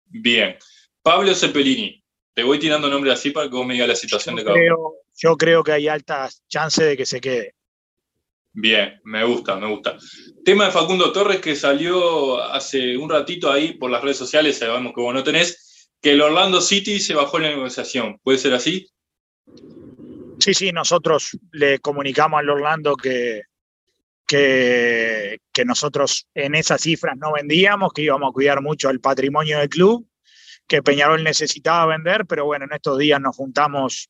[0.06, 0.58] Bien.
[1.02, 4.44] Pablo Cepelini, te voy tirando nombre así para que vos me digas la situación de
[4.44, 4.58] cada
[5.16, 7.56] Yo creo que hay altas chances de que se quede.
[8.54, 9.98] Bien, me gusta, me gusta.
[10.44, 14.94] Tema de Facundo Torres que salió hace un ratito ahí por las redes sociales, sabemos
[14.94, 18.20] que vos no tenés, que el Orlando City se bajó en la negociación.
[18.24, 18.90] ¿Puede ser así?
[20.42, 23.44] Sí, sí, nosotros le comunicamos al Orlando que,
[24.26, 29.70] que, nosotros en esas cifras no vendíamos, que íbamos a cuidar mucho el patrimonio del
[29.70, 30.08] club,
[30.68, 34.10] que Peñarol necesitaba vender, pero bueno, en estos días nos juntamos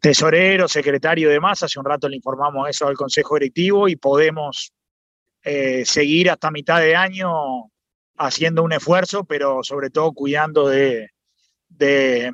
[0.00, 1.62] tesorero, secretario y demás.
[1.62, 4.74] Hace un rato le informamos eso al Consejo Directivo y podemos
[5.42, 7.30] eh, seguir hasta mitad de año
[8.18, 11.08] haciendo un esfuerzo, pero sobre todo cuidando de,
[11.70, 12.32] de,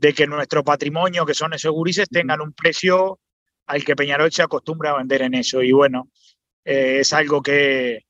[0.00, 3.20] que nuestro patrimonio, que son esos gurises, tengan un precio
[3.66, 5.62] al que Peñarol se acostumbra a vender en eso.
[5.62, 6.08] Y bueno,
[6.64, 8.06] eh, es algo que,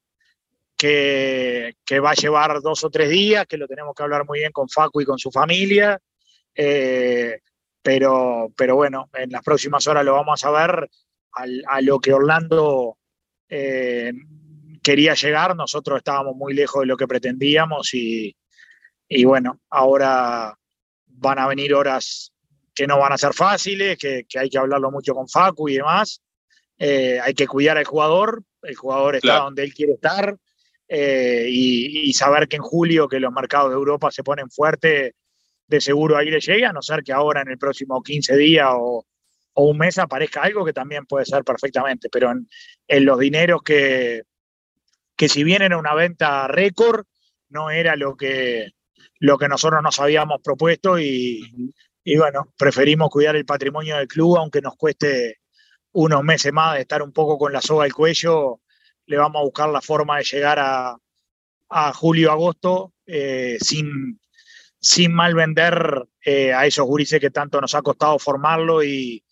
[0.77, 4.39] que, que, va a llevar dos o tres días, que lo tenemos que hablar muy
[4.39, 6.01] bien con Facu y con su familia.
[6.55, 7.41] Eh,
[7.83, 10.89] pero, pero bueno, en las próximas horas lo vamos a ver
[11.67, 12.99] a lo que Orlando
[13.49, 14.13] eh,
[14.83, 15.57] quería llegar.
[15.57, 18.35] Nosotros estábamos muy lejos de lo que pretendíamos y,
[19.09, 20.57] y, bueno, ahora
[21.21, 22.33] van a venir horas
[22.75, 25.77] que no van a ser fáciles, que, que hay que hablarlo mucho con Facu y
[25.77, 26.23] demás.
[26.79, 30.35] Eh, hay que cuidar al jugador, el jugador está donde él quiere estar
[30.89, 35.13] eh, y, y, saber que en julio, que los mercados de Europa se ponen fuertes,
[35.67, 38.69] de seguro ahí le llegue, a no ser que ahora en el próximo 15 días
[38.73, 39.05] o,
[39.55, 44.23] un mes aparezca algo que también puede ser perfectamente, pero en, los dineros que,
[45.15, 47.05] que si bien era una venta récord,
[47.51, 48.73] no era lo que,
[49.21, 54.37] lo que nosotros nos habíamos propuesto y, y, bueno, preferimos cuidar el patrimonio del club,
[54.37, 55.39] aunque nos cueste
[55.93, 58.61] unos meses más de estar un poco con la soga al cuello,
[59.07, 60.97] le vamos a buscar la forma de llegar a,
[61.71, 64.21] a julio-agosto eh, sin,
[64.81, 66.87] sin mal vender eh, a esos
[67.21, 69.23] que tanto nos ha costado formarlo y,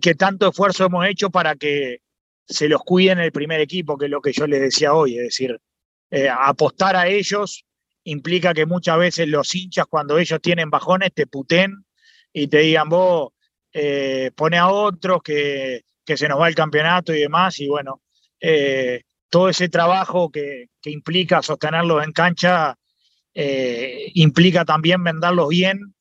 [0.00, 2.02] que tanto esfuerzo hemos hecho para que
[2.46, 5.18] se los cuiden el primer equipo, que es lo que yo les decía hoy.
[5.18, 5.60] Es decir,
[6.10, 7.64] eh, apostar a ellos
[8.04, 11.84] implica que muchas veces los hinchas, cuando ellos tienen bajones, te puten
[12.32, 13.32] y te digan, vos
[13.72, 17.58] eh, pone a otros que, que, se nos va el campeonato y demás.
[17.60, 18.02] Y bueno,
[19.28, 22.76] todo ese trabajo que, que implica sostenerlos en cancha
[23.34, 25.94] eh, implica también venderlos bien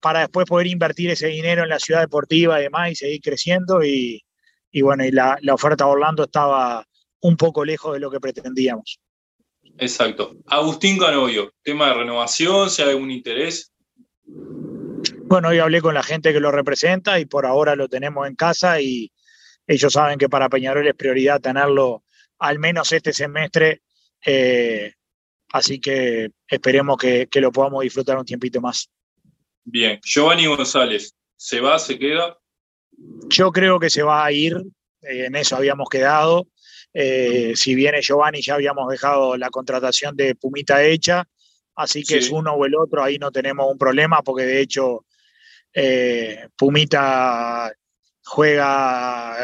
[0.00, 3.82] para después poder invertir ese dinero en la ciudad deportiva y demás y seguir creciendo.
[3.82, 4.22] Y,
[4.82, 6.86] bueno, y la, oferta de Orlando estaba
[7.20, 9.00] un poco lejos de lo que pretendíamos.
[9.78, 10.36] Exacto.
[10.46, 13.72] Agustín Canovio, tema de renovación, si hay algún interés.
[15.24, 18.36] Bueno, hoy hablé con la gente que lo representa y por ahora lo tenemos en
[18.36, 19.10] casa y
[19.66, 22.04] ellos saben que para Peñarol es prioridad tenerlo
[22.38, 23.82] al menos este semestre
[24.24, 24.92] eh,
[25.54, 28.90] Así que esperemos que, lo podamos disfrutar un tiempito más.
[29.62, 32.36] Bien, Giovanni González, ¿se va, se queda?
[33.28, 34.56] Yo creo que se va a ir,
[35.02, 36.48] eh, en eso habíamos quedado.
[36.96, 41.28] Eh, si viene Giovanni, ya habíamos dejado la contratación de Pumita hecha,
[41.74, 45.04] así que es uno o el otro, ahí no tenemos un problema, porque de hecho
[45.72, 47.72] eh, Pumita
[48.22, 49.36] juega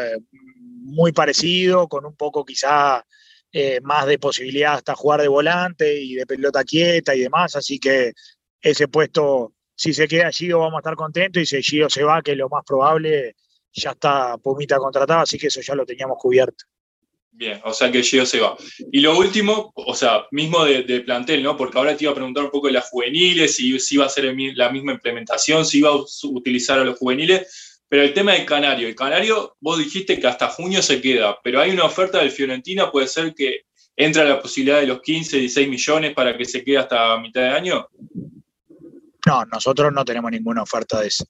[0.81, 3.05] muy parecido, con un poco quizá
[3.51, 7.79] eh, más de posibilidad hasta jugar de volante y de pelota quieta y demás, así
[7.79, 8.13] que
[8.61, 12.21] ese puesto, si se queda Gio vamos a estar contentos y si Gio se va,
[12.21, 13.35] que es lo más probable,
[13.73, 16.63] ya está Pumita contratada, así que eso ya lo teníamos cubierto.
[17.33, 18.55] Bien, o sea que Gio se va.
[18.91, 21.57] Y lo último, o sea, mismo de, plantel, ¿no?
[21.57, 24.09] Porque ahora te iba a preguntar un poco de las juveniles, si, si iba a
[24.09, 28.45] ser la misma implementación, si iba a utilizar a los juveniles, pero el tema del
[28.45, 32.31] Canario, el Canario, vos dijiste que hasta junio se queda, pero hay una oferta del
[32.31, 33.65] Fiorentina, puede ser que
[33.95, 37.49] entra la posibilidad de los 15, 16 millones para que se quede hasta mitad de
[37.49, 37.87] año.
[39.25, 41.25] No, nosotros no tenemos ninguna oferta de eso.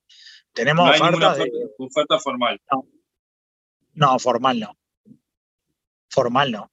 [0.53, 1.51] Tenemos no oferta, de...
[1.79, 2.61] oferta formal.
[2.71, 2.85] No.
[3.93, 4.77] no, formal no.
[6.11, 6.71] Formal no.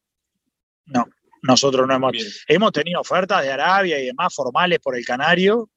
[0.86, 1.06] No,
[1.42, 2.44] nosotros no hemos.
[2.46, 5.70] Hemos tenido ofertas de Arabia y demás formales por el Canario,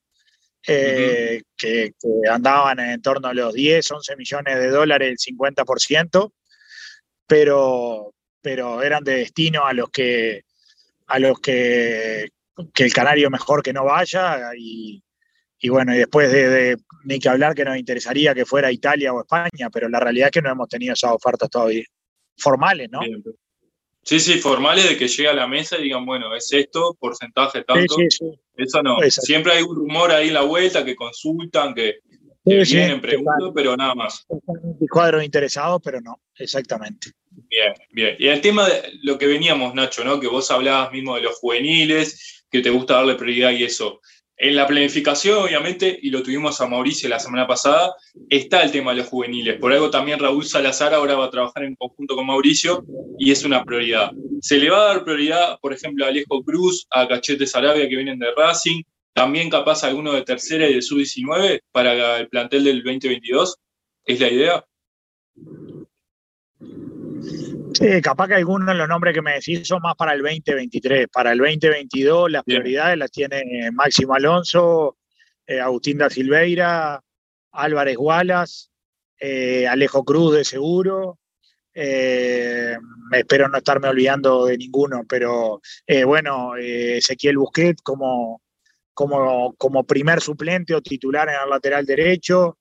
[0.66, 1.94] eh, que,
[2.30, 6.32] andaban en torno a los 10, 11 millones de dólares, el 50%,
[7.28, 10.44] pero, pero eran de destino a los que,
[11.08, 12.30] a los que,
[12.74, 15.04] que el canario mejor que no vaya y,
[15.60, 19.22] y bueno, y después de, ni que hablar que nos interesaría que fuera Italia o
[19.22, 21.84] España, pero la realidad es que no hemos tenido esas ofertas todavía
[22.38, 23.00] formales, ¿no?
[24.04, 27.64] Sí, sí, formales de que llegue a la mesa y digan, bueno, es esto, porcentaje
[27.64, 27.96] tanto.
[27.96, 28.26] Sí, sí,
[28.58, 28.98] Eso no.
[29.10, 32.00] Siempre hay un rumor ahí en la vuelta que consultan, que,
[32.44, 34.26] vienen, preguntas, pero nada más.
[34.90, 37.12] Cuadros interesados, pero no, exactamente.
[37.30, 38.16] Bien, bien.
[38.18, 40.20] Y el tema de lo que veníamos, Nacho, ¿no?
[40.20, 44.02] Que vos hablabas mismo de los juveniles, que te gusta darle prioridad y eso.
[44.44, 47.94] En la planificación, obviamente, y lo tuvimos a Mauricio la semana pasada,
[48.28, 49.60] está el tema de los juveniles.
[49.60, 52.84] Por algo también Raúl Salazar ahora va a trabajar en conjunto con Mauricio
[53.20, 54.12] y es una prioridad.
[54.42, 57.96] Se le va a dar prioridad, por ejemplo, a Alejo Cruz, a Cachete Sarabia que
[57.96, 58.82] vienen de Racing,
[59.14, 63.58] también capaz alguno de tercera y de sub-19 para el plantel del 2022.
[64.06, 64.66] ¿Es la idea?
[67.74, 71.08] Sí, capaz que algunos de los nombres que me decís son más para el 2023.
[71.08, 74.98] Para el 2022 las prioridades las tiene Máximo Alonso,
[75.48, 77.02] eh, Agustín da Silveira,
[77.52, 78.72] Álvarez Gualas,
[79.20, 81.20] eh, Alejo Cruz de seguro.
[81.74, 82.76] Eh,
[83.14, 85.62] espero no estarme olvidando de ninguno, pero
[86.06, 88.42] bueno, Ezequiel Busquet como,
[88.94, 92.58] como, como primer suplente o titular en el lateral derecho.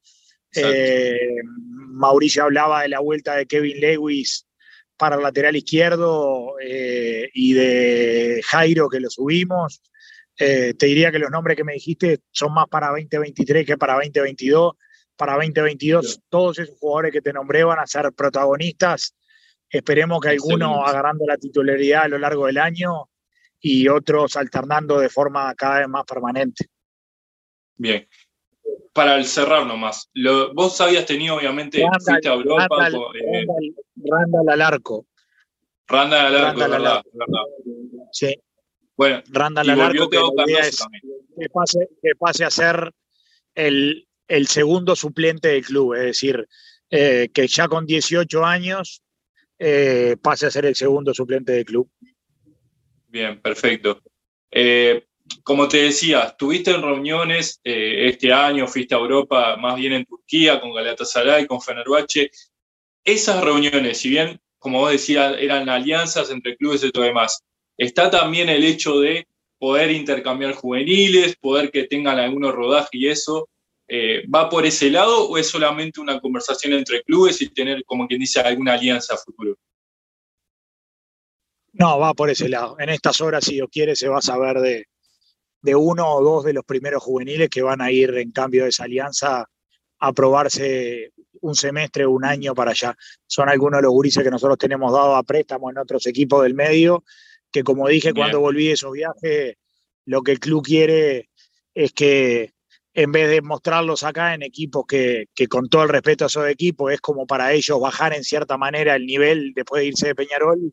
[1.88, 4.46] Mauricio hablaba de la vuelta de Kevin Lewis
[5.00, 9.80] para el lateral izquierdo eh, y de Jairo que lo subimos.
[10.38, 13.94] Eh, te diría que los nombres que me dijiste son más para 2023 que para
[13.94, 14.74] 2022.
[15.16, 19.16] Para 2022 todos esos jugadores que te nombré van a ser protagonistas.
[19.70, 23.08] Esperemos que algunos agarrando la titularidad a lo largo del año
[23.58, 26.66] y otros alternando de forma cada vez más permanente.
[27.76, 28.06] Bien,
[28.92, 32.88] para cerrar nomás, lo, vos habías tenido, obviamente, fuiste a Europa.
[33.96, 35.06] Randall, al arco.
[35.86, 37.02] Randall al arco, verdad,
[38.12, 38.34] Sí.
[38.96, 40.18] Bueno, Randall al arco, que,
[41.38, 42.92] que, pase, que pase a ser
[43.54, 46.46] el, el, segundo suplente del club, es decir,
[46.90, 49.02] eh, que ya con 18 años
[49.58, 51.88] eh, pase a ser el segundo suplente del club.
[53.06, 54.00] Bien, perfecto.
[54.50, 55.04] Eh,
[55.50, 60.04] como te decía, estuviste en reuniones eh, este año, fuiste a Europa, más bien en
[60.04, 62.30] Turquía, con Galatasaray, con Fenerbahce.
[63.02, 67.42] Esas reuniones, si bien, como vos decías, eran alianzas entre clubes y todo demás,
[67.76, 69.26] está también el hecho de
[69.58, 73.48] poder intercambiar juveniles, poder que tengan algunos rodajes y eso.
[73.88, 78.06] Eh, ¿Va por ese lado o es solamente una conversación entre clubes y tener, como
[78.06, 79.56] quien dice, alguna alianza a futuro?
[81.72, 82.76] No, va por ese lado.
[82.78, 84.86] En estas horas, si Dios quiere, se va a saber de,
[85.62, 88.70] de uno o dos de los primeros juveniles que van a ir en cambio de
[88.70, 89.46] esa alianza
[89.98, 92.96] a probarse un semestre o un año para allá.
[93.26, 96.54] Son algunos de los gurises que nosotros tenemos dado a préstamo en otros equipos del
[96.54, 97.04] medio,
[97.50, 99.56] que como dije cuando volví de esos viajes,
[100.06, 101.30] lo que el club quiere
[101.74, 102.52] es que
[102.92, 106.92] en vez de mostrarlos acá en equipos que, con todo el respeto a esos equipos,
[106.92, 110.72] es como para ellos bajar en cierta manera el nivel después de irse de Peñarol,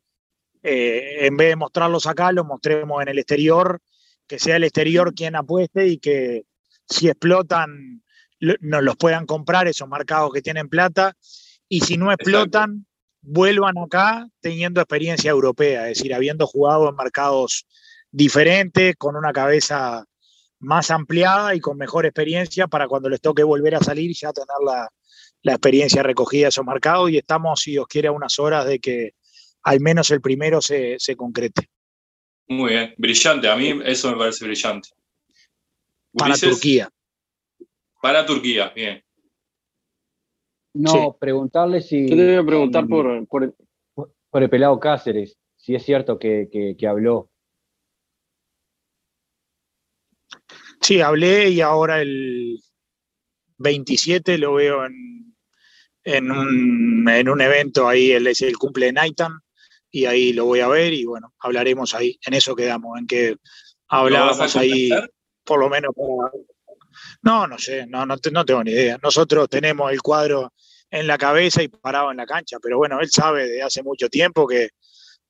[0.63, 3.79] eh, en vez de mostrarlos acá, los mostremos en el exterior
[4.27, 6.43] que sea el exterior quien apueste y que
[6.87, 8.03] si explotan
[8.39, 11.15] nos los puedan comprar esos mercados que tienen plata
[11.67, 12.85] y si no explotan
[13.21, 17.65] vuelvan acá teniendo experiencia europea, es decir, habiendo jugado en mercados
[18.11, 20.05] diferentes, con una cabeza
[20.59, 24.47] más ampliada y con mejor experiencia para cuando les toque volver a salir ya tener
[24.63, 24.89] la,
[25.43, 29.13] experiencia recogida de esos mercados y estamos, si Dios quiere, a unas horas de que
[29.63, 31.69] al menos el primero se concrete.
[32.47, 33.49] Muy bien, brillante.
[33.49, 34.89] A mí eso me parece brillante.
[36.13, 36.89] Para Turquía.
[38.01, 39.03] Para Turquía, bien.
[40.73, 42.07] No, preguntarle si.
[42.07, 47.29] Yo te voy a preguntar por, por, el pelado Cáceres, si es cierto que, habló.
[50.81, 52.59] Sí, hablé y ahora el
[53.57, 55.35] 27 lo veo en,
[56.03, 59.39] en, un, en un evento ahí, el, es el cumple de Naitan
[59.97, 63.35] y ahí lo voy a ver y bueno, hablaremos ahí, en eso quedamos, en que
[63.87, 64.91] hablábamos ahí
[65.43, 65.91] por lo menos
[67.23, 68.99] No, no sé, no, no, tengo ni idea.
[69.01, 70.53] Nosotros tenemos el cuadro
[70.91, 74.07] en la cabeza y parado en la cancha, pero bueno, él sabe de hace mucho
[74.07, 74.69] tiempo que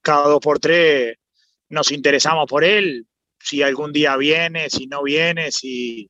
[0.01, 1.15] cada dos por tres
[1.69, 3.07] nos interesamos por él,
[3.39, 6.09] si algún día viene, si no viene, si,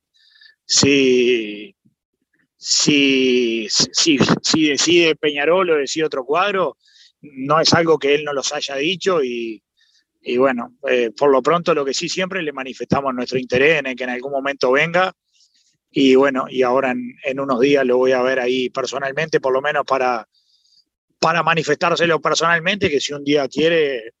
[0.64, 1.76] si,
[2.56, 6.76] si, si, si decide Peñarol o decide otro cuadro,
[7.20, 9.62] no es algo que él no los haya dicho y,
[10.36, 14.04] bueno, eh, por lo pronto lo que sí siempre le manifestamos nuestro interés en que
[14.04, 15.14] en algún momento venga
[15.90, 19.62] y bueno, y ahora en, unos días lo voy a ver ahí personalmente, por lo
[19.62, 20.28] menos para,
[21.18, 24.12] para manifestárselo personalmente, que si un día quiere,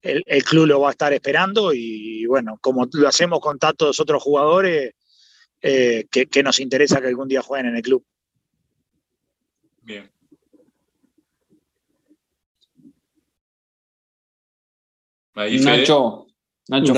[0.00, 4.22] el, club lo va a estar esperando y bueno, como lo hacemos con tantos otros
[4.22, 4.94] jugadores,
[5.62, 8.04] eh, que, que nos interesa que algún día jueguen en el club.
[9.82, 10.10] Bien.
[15.62, 16.26] Nacho,
[16.68, 16.94] Nacho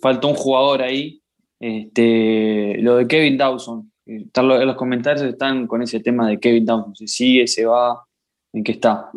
[0.00, 1.22] faltó un jugador ahí.
[1.60, 3.92] Este, lo de Kevin Dawson.
[4.06, 6.96] En los comentarios están con ese tema de Kevin Dawson.
[6.96, 8.04] Si sigue, se va,
[8.52, 9.10] ¿en qué está?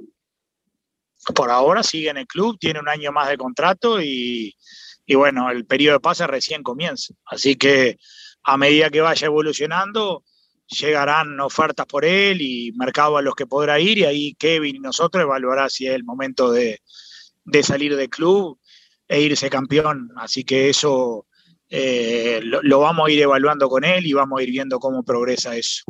[1.34, 4.56] Por ahora sigue en el club, tiene un año más de contrato y,
[5.06, 7.14] y bueno, el periodo de pase recién comienza.
[7.26, 7.98] Así que
[8.44, 10.24] a medida que vaya evolucionando,
[10.68, 14.80] llegarán ofertas por él y mercado a los que podrá ir y ahí Kevin y
[14.80, 16.80] nosotros evaluará si es el momento de,
[17.64, 18.60] salir del club
[19.08, 20.12] e irse campeón.
[20.16, 21.28] Así que eso
[21.70, 25.56] eh, lo, vamos a ir evaluando con él y vamos a ir viendo cómo progresa
[25.56, 25.84] eso.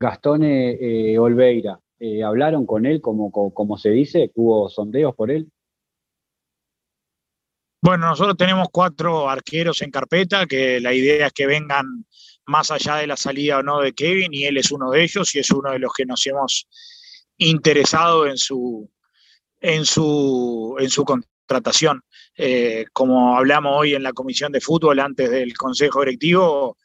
[0.00, 4.32] Gastón eh, Olveira, eh, ¿hablaron con él como, como, se dice?
[4.34, 5.48] ¿Hubo sondeos por él?
[7.80, 12.06] Bueno, nosotros tenemos cuatro arqueros en carpeta, que la idea es que vengan
[12.46, 15.34] más allá de la salida o no de Kevin, y él es uno de ellos
[15.34, 16.66] y es uno de los que nos hemos
[17.36, 18.90] interesado en su,
[19.60, 22.02] en su, en su contratación.
[22.36, 26.76] Eh, como hablamos hoy en la comisión de fútbol antes del consejo directivo,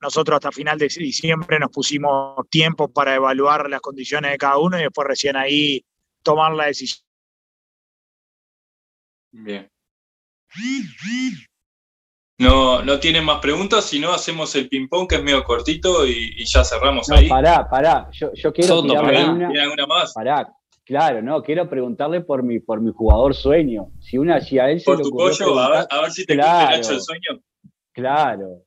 [0.00, 4.78] nosotros hasta final de diciembre nos pusimos tiempo para evaluar las condiciones de cada uno
[4.78, 5.84] y después recién ahí
[6.22, 7.06] tomar la decisión.
[9.30, 9.70] Bien.
[12.38, 16.44] No, no tienen más preguntas, si no hacemos el ping-pong que es medio cortito y,
[16.44, 17.28] ya cerramos ahí.
[17.28, 19.62] Pará, pará, yo, yo quiero tirarle una.
[19.62, 20.12] alguna más?
[20.12, 20.52] Pará,
[20.84, 23.90] claro, no, quiero preguntarle por mi, por mi jugador sueño.
[24.00, 26.82] Si una si a él se Por tu pollo, a ver, si te claro, el
[26.84, 27.42] sueño.
[27.92, 28.62] Claro.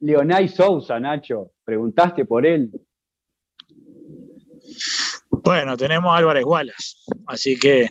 [0.00, 2.72] Leonay Sousa, Nacho, preguntaste por él.
[5.30, 6.96] Bueno, tenemos a Álvarez Wallace,
[7.26, 7.88] así que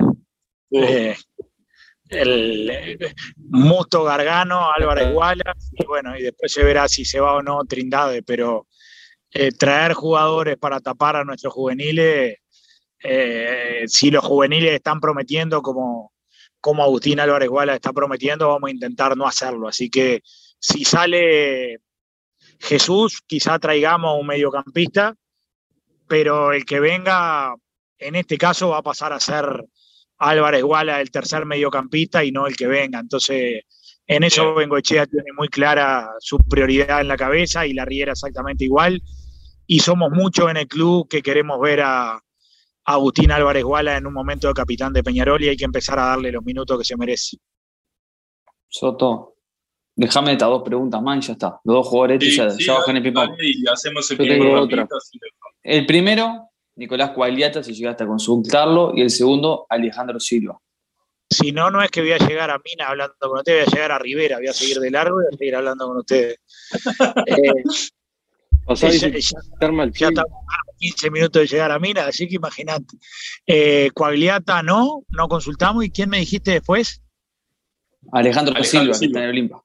[0.72, 1.16] eh,
[2.12, 2.98] el
[3.38, 7.64] Musto Gargano, Álvarez Wallace, y bueno, y después se verá si se va o no
[7.66, 8.68] Trindade, pero
[9.32, 12.38] eh, traer jugadores para tapar a nuestros juveniles,
[13.04, 16.14] eh, si los juveniles están prometiendo como,
[16.60, 19.68] como Agustín Álvarez Wallace está prometiendo, vamos a intentar no hacerlo.
[19.70, 20.22] Así que
[20.60, 21.80] si sale
[22.60, 25.16] Jesús, quizá traigamos un mediocampista,
[26.08, 27.56] pero el que venga,
[27.98, 29.66] en este caso, va a pasar a ser
[30.22, 33.00] Álvarez Guala el tercer mediocampista y no el que venga.
[33.00, 33.64] Entonces,
[34.06, 38.64] en eso Bengoechea tiene muy clara su prioridad en la cabeza y la Riera exactamente
[38.64, 39.02] igual.
[39.66, 42.20] Y somos muchos en el club que queremos ver a,
[42.84, 46.06] Agustín Álvarez Guala en un momento de capitán de Peñarol y hay que empezar a
[46.08, 47.38] darle los minutos que se merece.
[48.68, 49.36] Soto,
[49.96, 51.60] déjame estas dos preguntas más y ya está.
[51.64, 54.88] Los dos jugadores ya, bajan el ping Y hacemos el
[55.64, 60.58] El primero, Nicolás Cuagliata, si llegaste a consultarlo, y el segundo, Alejandro Silva.
[61.30, 63.76] Si no, no es que voy a llegar a Mina hablando con ustedes, voy a
[63.76, 66.40] llegar a Rivera, voy a seguir de largo y voy a seguir hablando con ustedes.
[67.28, 67.64] eh,
[68.66, 72.98] o sea, ya, ya, estamos a 15 minutos de llegar a Mina, así que imagínate.
[73.48, 75.86] Eh, Cuagliata no, no consultamos.
[75.86, 77.02] ¿Y quién me dijiste después?
[78.12, 79.64] Alejandro, Silva, que está en el Olimpo.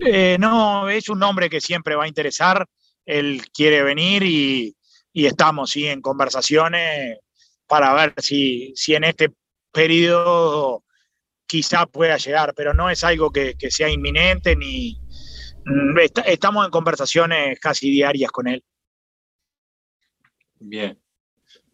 [0.00, 2.66] Eh, no, es un nombre que siempre va a interesar.
[3.04, 4.76] Él quiere venir y,
[5.18, 5.88] y estamos ¿sí?
[5.88, 7.18] en conversaciones
[7.66, 9.32] para ver si, si en este
[9.72, 10.84] periodo
[11.44, 14.96] quizá pueda llegar, pero no es algo que, sea inminente ni
[15.64, 18.62] mm, estamos en conversaciones casi diarias con él.
[20.60, 20.96] Bien.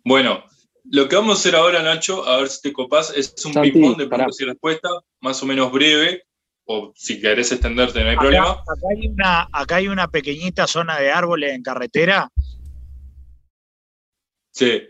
[0.03, 0.45] Bueno,
[0.91, 3.99] lo que vamos a hacer ahora, Nacho, a ver si te copas, es un ping-pong
[3.99, 6.23] de preguntas y respuestas, más o menos breve,
[6.65, 8.53] o si querés extenderte, no hay problema.
[8.53, 12.31] Acá hay, una, acá hay una pequeñita zona de árboles en carretera
[14.55, 14.83] Sí.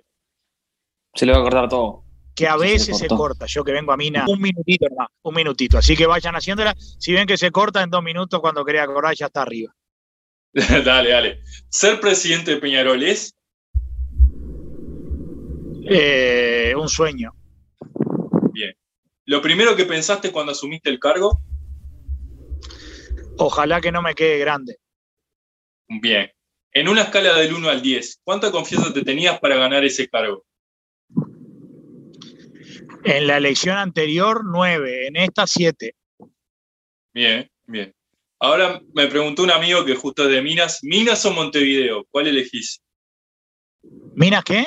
[1.14, 2.04] Se le va a cortar todo.
[2.36, 3.46] Que a veces se, corta.
[3.46, 5.78] Yo que vengo a Mina, un minutito más, un minutito.
[5.78, 6.74] Así que vayan haciéndola.
[6.76, 9.72] Si ven que se corta en dos minutos, cuando crea cortar ya está arriba.
[10.52, 11.42] dale, dale.
[11.68, 13.36] ¿Ser presidente de Peñarol es?
[15.86, 17.32] Eh, un sueño.
[18.52, 18.74] Bien.
[19.26, 21.40] ¿Lo primero que pensaste cuando asumiste el cargo?
[23.38, 24.78] Ojalá que no me quede grande.
[25.88, 26.33] Bien.
[26.76, 30.44] En una escala del 1 al 10, ¿cuánta confianza te tenías para ganar ese cargo?
[33.04, 35.94] En la elección anterior, 9, en esta, 7.
[37.14, 37.94] Bien, bien.
[38.40, 42.06] Ahora me preguntó un amigo que justo es de Minas, ¿Minas o Montevideo?
[42.10, 42.82] ¿Cuál elegís?
[44.16, 44.66] ¿Minas qué?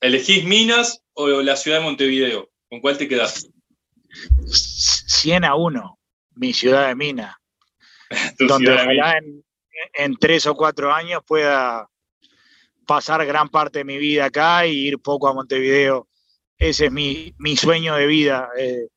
[0.00, 2.50] ¿Elegís Minas o la ciudad de Montevideo?
[2.68, 3.48] ¿Con cuál te quedás?
[4.46, 5.98] 100 a 1,
[6.34, 7.36] mi ciudad de Minas.
[8.40, 9.44] donde ojalá en,
[9.92, 11.88] en tres o cuatro años pueda
[12.86, 16.08] pasar gran parte de mi vida acá y ir poco a Montevideo.
[16.58, 18.88] Ese es mi, sueño de vida, eh,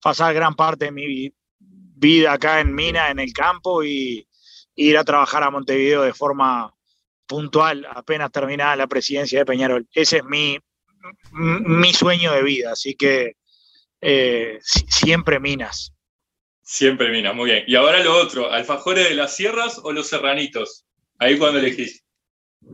[0.00, 4.28] pasar gran parte de mi vida acá en Mina, en el campo, y
[4.76, 6.72] ir a trabajar a Montevideo de forma
[7.26, 9.88] puntual apenas terminada la presidencia de Peñarol.
[9.92, 10.58] Ese es mi,
[11.32, 13.36] mi sueño de vida, así que
[14.00, 15.95] eh, siempre Minas.
[16.68, 17.62] Siempre Minas, muy bien.
[17.68, 20.84] Y ahora lo otro, ¿alfajores de las sierras o los serranitos?
[21.16, 22.04] Ahí cuando elegís.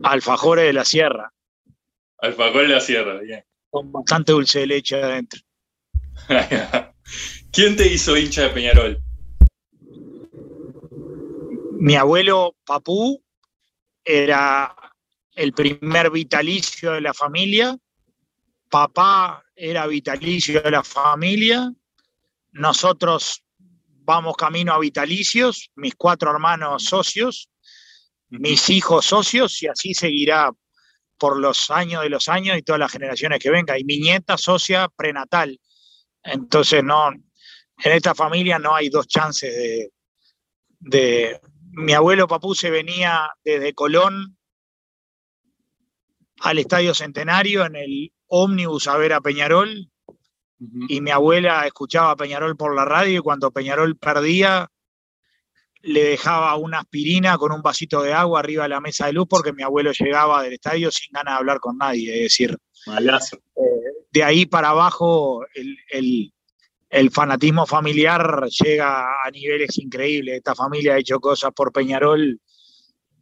[0.01, 1.31] Alfajores de la sierra.
[2.17, 3.45] Alfajores de la sierra, bien.
[3.69, 5.39] con bastante dulce de leche adentro.
[7.51, 8.99] ¿Quién te hizo hincha de Peñarol?
[11.73, 13.23] Mi abuelo Papú
[14.03, 14.75] era
[15.35, 17.77] el primer vitalicio de la familia,
[18.71, 21.71] papá era vitalicio de la familia,
[22.53, 23.42] nosotros
[24.03, 27.49] vamos camino a vitalicios, mis cuatro hermanos socios,
[28.29, 30.51] mis hijos socios, y así seguirá
[31.17, 33.79] por los años de los años y todas las generaciones que vengan.
[33.79, 35.59] Y mi nieta socia prenatal.
[36.23, 39.91] Entonces, no, en esta familia no hay dos chances de,
[40.79, 41.41] de...
[41.75, 44.37] Mi abuelo Papú se venía desde Colón
[46.41, 49.89] al Estadio Centenario en el ómnibus a ver a Peñarol
[50.87, 54.69] y mi abuela escuchaba a Peñarol por la radio y cuando Peñarol perdía
[55.83, 59.27] le dejaba una aspirina con un vasito de agua arriba de la mesa de luz
[59.29, 62.57] porque mi abuelo llegaba del estadio sin ganas de hablar con nadie, es decir,
[62.87, 63.61] eh,
[64.11, 66.31] de ahí para abajo el,
[66.89, 70.37] el, fanatismo familiar llega a niveles increíbles.
[70.37, 72.39] Esta familia ha hecho cosas por Peñarol.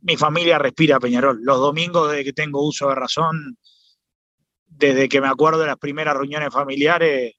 [0.02, 1.40] Mi familia respira Peñarol.
[1.42, 3.58] Los domingos desde que tengo uso de razón,
[4.72, 7.36] desde que me acuerdo de las primeras reuniones familiares,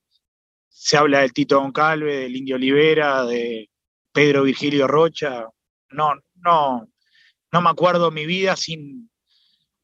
[0.68, 3.68] se habla del Tito Calve, del Indio Olivera, de
[4.12, 5.46] Pedro Virgilio Rocha.
[5.90, 6.88] No, no,
[7.52, 9.10] no me acuerdo mi vida sin,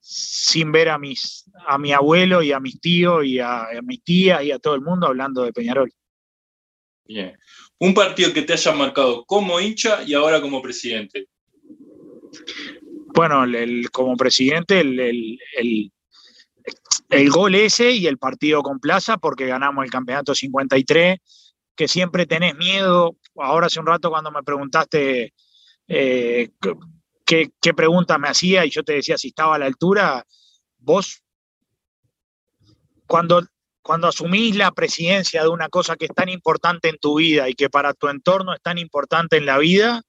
[0.00, 4.02] sin ver a, mis, a mi abuelo y a mis tíos y a, a mis
[4.02, 5.92] tías y a todo el mundo hablando de Peñarol.
[7.04, 7.38] Bien.
[7.78, 11.28] Un partido que te haya marcado como hincha y ahora como presidente.
[13.14, 15.92] Bueno, el, como presidente, el, el,
[17.08, 21.18] el gol ese y el partido con Plaza porque ganamos el campeonato 53,
[21.74, 23.16] que siempre tenés miedo.
[23.36, 25.32] Ahora hace un rato cuando me preguntaste
[25.86, 26.50] eh,
[27.24, 30.24] qué, pregunta me hacía y yo te decía si estaba a la altura,
[30.78, 31.22] vos
[33.06, 33.42] cuando,
[33.80, 37.54] cuando asumís la presidencia de una cosa que es tan importante en tu vida y
[37.54, 40.02] que para tu entorno es tan importante en la vida,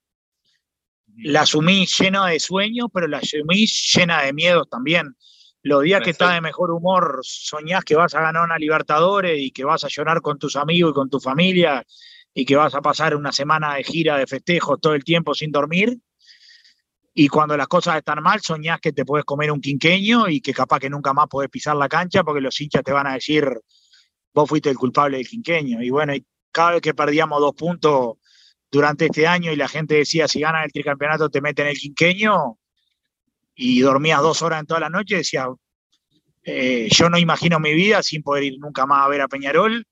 [1.15, 5.15] la asumís llena de sueños, pero la asumís llena de miedos también.
[5.61, 9.51] Los días que estás de mejor humor, soñás que vas a ganar una Libertadores y
[9.51, 11.85] que vas a llorar con tus amigos y con tu familia
[12.33, 15.51] y que vas a pasar una semana de gira de festejos todo el tiempo sin
[15.51, 15.99] dormir.
[17.13, 20.53] Y cuando las cosas están mal, soñás que te puedes comer un quinqueño y que
[20.53, 23.45] capaz que nunca más podés pisar la cancha porque los hinchas te van a decir,
[24.33, 25.81] vos fuiste el culpable del quinqueño.
[25.83, 28.17] Y bueno, y cada vez que perdíamos dos puntos
[28.71, 32.57] durante este año y la gente decía, si ganan el tricampeonato te meten el quinqueño,
[33.61, 35.45] y dormías dos horas en toda la noche, decía,
[36.43, 39.85] eh, yo no imagino mi vida sin poder ir nunca más a ver a Peñarol.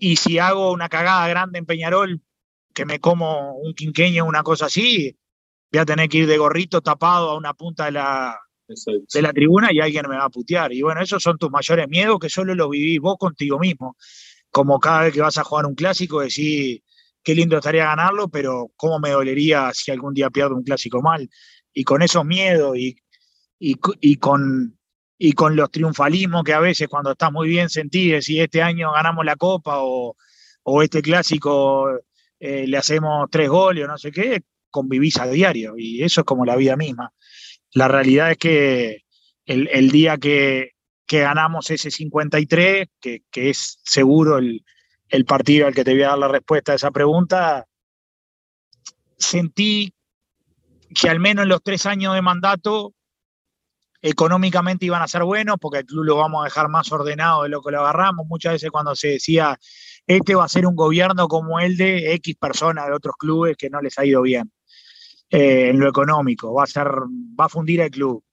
[0.00, 2.20] Y si hago una cagada grande en Peñarol,
[2.74, 5.16] que me como un quinqueño, una cosa así,
[5.70, 8.36] voy a tener que ir de gorrito tapado a una punta de la,
[8.66, 10.72] de la tribuna y alguien me va a putear.
[10.72, 13.96] Y bueno, esos son tus mayores miedos que solo los vivís vos contigo mismo.
[14.50, 16.82] Como cada vez que vas a jugar un clásico, decís,
[17.22, 21.30] qué lindo estaría ganarlo, pero cómo me dolería si algún día pierdo un clásico mal
[21.72, 22.96] y con esos miedos y,
[23.58, 24.78] y, con,
[25.18, 28.92] y con los triunfalismos que a veces cuando estás muy bien sentís, si este año
[28.92, 30.16] ganamos la copa o,
[30.62, 31.88] o este clásico
[32.38, 36.24] eh, le hacemos tres goles o no sé qué, convivís a diario y eso es
[36.24, 37.12] como la vida misma.
[37.72, 39.04] La realidad es que
[39.46, 40.72] el, el día que,
[41.06, 44.64] que, ganamos ese 53, que, que es seguro el,
[45.08, 47.66] el partido al que te voy a dar la respuesta a esa pregunta,
[49.18, 49.92] sentí
[50.94, 52.94] que al menos en los tres años de mandato
[54.02, 57.50] económicamente iban a ser buenos, porque el club lo vamos a dejar más ordenado de
[57.50, 58.26] lo que lo agarramos.
[58.26, 59.58] Muchas veces cuando se decía,
[60.06, 63.68] este va a ser un gobierno como el de X personas de otros clubes que
[63.68, 64.50] no les ha ido bien
[65.30, 68.24] eh, en lo económico, va a, ser, va a fundir el club.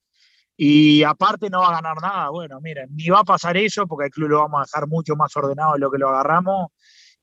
[0.56, 2.30] Y aparte no va a ganar nada.
[2.30, 5.16] Bueno, miren, ni va a pasar eso porque el club lo vamos a dejar mucho
[5.16, 6.72] más ordenado de lo que lo agarramos.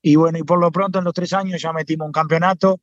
[0.01, 2.79] Y bueno, y por lo pronto en los tres años ya metimos un campeonato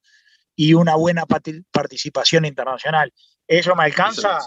[0.55, 1.25] y una buena
[1.71, 3.13] participación internacional.
[3.47, 4.39] ¿Eso me alcanza?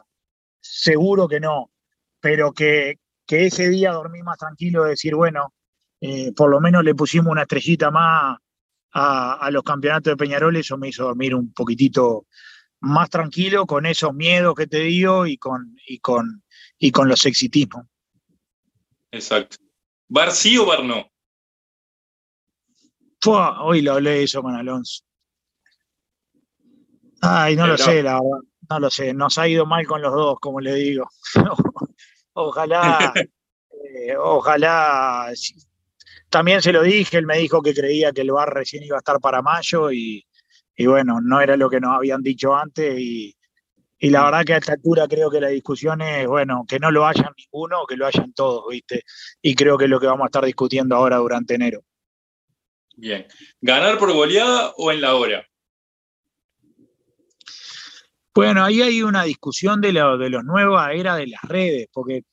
[0.59, 1.71] Seguro que no,
[2.19, 5.53] pero que, que, ese día dormí más tranquilo de decir, bueno,
[6.01, 8.37] eh, por lo menos le pusimos una estrellita más
[8.93, 12.25] a, a, los campeonatos de Peñarol, eso me hizo dormir un poquitito
[12.81, 16.43] más tranquilo con esos miedos que te digo y con, y con,
[16.77, 17.85] y con los exitismos.
[19.11, 19.57] Exacto.
[20.07, 21.09] ¿Bar sí o bar no?
[23.27, 25.03] hoy lo hablé eso con Alonso.
[27.21, 28.39] Ay, no lo sé, la verdad.
[28.69, 29.13] No lo sé.
[29.13, 31.09] Nos ha ido mal con los dos, como le digo.
[32.33, 35.31] ojalá, eh, ojalá.
[36.29, 38.99] También se lo dije, él me dijo que creía que el bar recién iba a
[38.99, 40.25] estar para mayo y,
[40.75, 43.35] y bueno, no era lo que nos habían dicho antes y,
[43.97, 46.91] Y la verdad que a esta altura creo que la discusión es, bueno, que no
[46.91, 49.03] lo hayan ninguno o que lo hayan todos, ¿viste?
[49.41, 51.81] Y creo que es lo que vamos a estar discutiendo ahora durante enero.
[52.97, 53.25] Bien.
[53.61, 55.45] ¿Ganar por goleada o en la hora?
[58.35, 62.23] Bueno, ahí hay una discusión de, lo, de los nuevos era de las redes, porque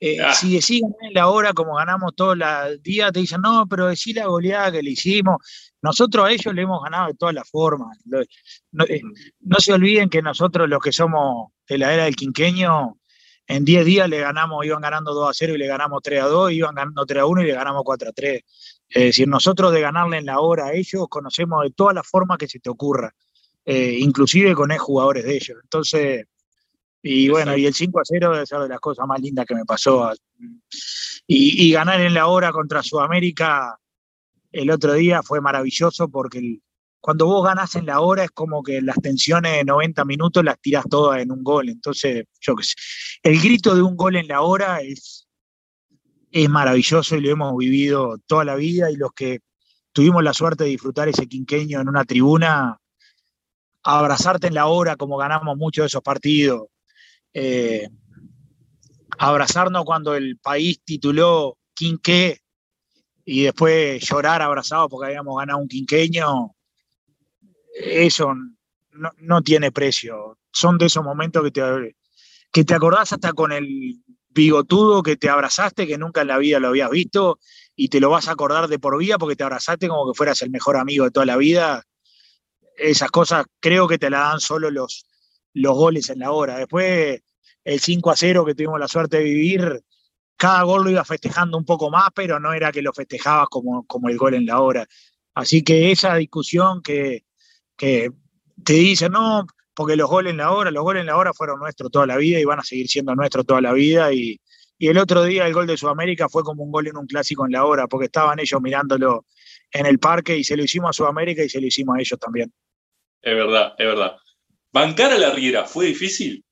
[0.00, 0.32] eh, ah.
[0.32, 4.14] si decís en la hora como ganamos todos los días, te dicen, no, pero decís
[4.14, 5.38] la goleada que le hicimos.
[5.82, 7.98] Nosotros a ellos le hemos ganado de todas las formas.
[8.88, 9.00] Eh,
[9.40, 12.96] no, se olviden que nosotros los que somos de la era del quinqueño,
[13.48, 16.26] en 10 días le ganamos, iban ganando 2 a 0 y le ganamos 3 a
[16.26, 18.42] 2, iban ganando 3 a 1 y le ganamos 4 a 3.
[18.90, 22.38] Es decir, nosotros de ganarle en la hora a ellos conocemos de todas las formas
[22.38, 23.12] que se te ocurra,
[23.70, 25.58] eh, inclusive con jugadores de ellos.
[25.62, 26.24] Entonces,
[27.02, 29.54] y bueno, y el 5 a 0 debe ser de las cosas más lindas que
[29.54, 30.10] me pasó.
[31.26, 33.78] Y, ganar en la hora contra Sudamérica
[34.52, 36.60] el otro día fue maravilloso porque
[36.98, 40.58] cuando vos ganás en la hora es como que las tensiones de 90 minutos las
[40.58, 41.68] tirás todas en un gol.
[41.68, 42.74] Entonces, yo qué sé,
[43.22, 45.28] el grito de un gol en la hora es,
[46.32, 49.40] es maravilloso y lo hemos vivido toda la vida y los que
[49.92, 52.78] tuvimos la suerte de disfrutar ese quinqueño en una tribuna,
[53.96, 56.68] abrazarte en la hora como ganamos muchos de esos partidos,
[57.32, 57.88] eh,
[59.18, 62.40] abrazarnos cuando el país tituló Quinqué
[63.24, 66.54] y después llorar abrazado porque habíamos ganado un quinqueño,
[67.74, 68.34] eso
[68.92, 70.38] no, tiene precio.
[70.52, 71.96] Son de esos momentos que te,
[72.52, 76.60] que te acordás hasta con el bigotudo que te abrazaste, que nunca en la vida
[76.60, 77.38] lo habías visto,
[77.74, 80.42] y te lo vas a acordar de por vida porque te abrazaste como que fueras
[80.42, 81.84] el mejor amigo de toda la vida.
[82.78, 85.06] Esas cosas creo que te la dan solo los,
[85.54, 86.58] los goles en la hora.
[86.58, 87.20] Después,
[87.64, 89.82] el 5 a 0 que tuvimos la suerte de vivir,
[90.36, 93.86] cada gol lo iba festejando un poco más, pero no era que lo festejabas como,
[93.86, 94.86] como el gol en la hora.
[95.34, 97.24] Así que esa discusión que,
[97.76, 98.10] que
[98.64, 101.60] te dice, no, porque los goles en la hora, los goles en la hora fueron
[101.60, 104.12] nuestros toda la vida y van a seguir siendo nuestros toda la vida.
[104.12, 104.40] Y,
[104.78, 107.44] y el otro día el gol de Sudamérica fue como un gol en un clásico
[107.44, 109.26] en la hora, porque estaban ellos mirándolo
[109.72, 112.18] en el parque y se lo hicimos a Sudamérica y se lo hicimos a ellos
[112.18, 112.52] también.
[113.22, 114.16] Es verdad, es verdad.
[114.72, 116.44] ¿Bancar a la Riera fue difícil?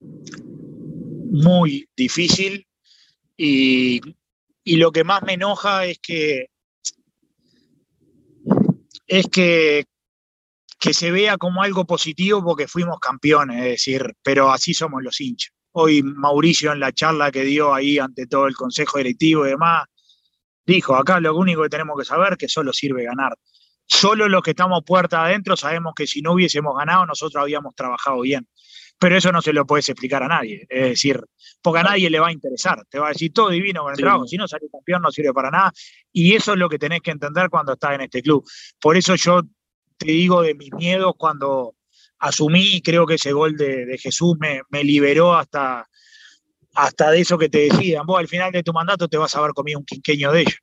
[0.00, 2.66] Muy difícil.
[3.36, 4.00] Y,
[4.64, 6.46] lo que más me enoja es que
[9.06, 9.84] es que,
[10.80, 15.20] que se vea como algo positivo porque fuimos campeones, es decir, pero así somos los
[15.20, 15.52] hinchas.
[15.72, 19.84] Hoy Mauricio en la charla que dio ahí ante todo el consejo directivo y demás,
[20.64, 23.36] dijo, acá lo único que tenemos que saber es que solo sirve ganar.
[23.94, 28.22] Solo los que estamos puerta adentro sabemos que si no hubiésemos ganado, nosotros habíamos trabajado
[28.22, 28.48] bien.
[28.98, 30.66] Pero eso no se lo puedes explicar a nadie.
[30.70, 31.20] Es decir,
[31.60, 32.86] porque a nadie le va a interesar.
[32.88, 34.26] Te va a decir todo divino con el trabajo.
[34.26, 35.72] Si no sale campeón, no sirve para nada.
[36.10, 38.48] Y eso es lo que tenés que entender cuando estás en este club.
[38.80, 39.42] Por eso yo
[39.98, 41.74] te digo de mis miedos cuando
[42.18, 45.86] asumí, creo que ese gol de, Jesús me, me, liberó hasta,
[46.74, 48.06] hasta de eso que te decían.
[48.06, 50.58] Vos al final de tu mandato te vas a haber comido un quinqueño de ellos.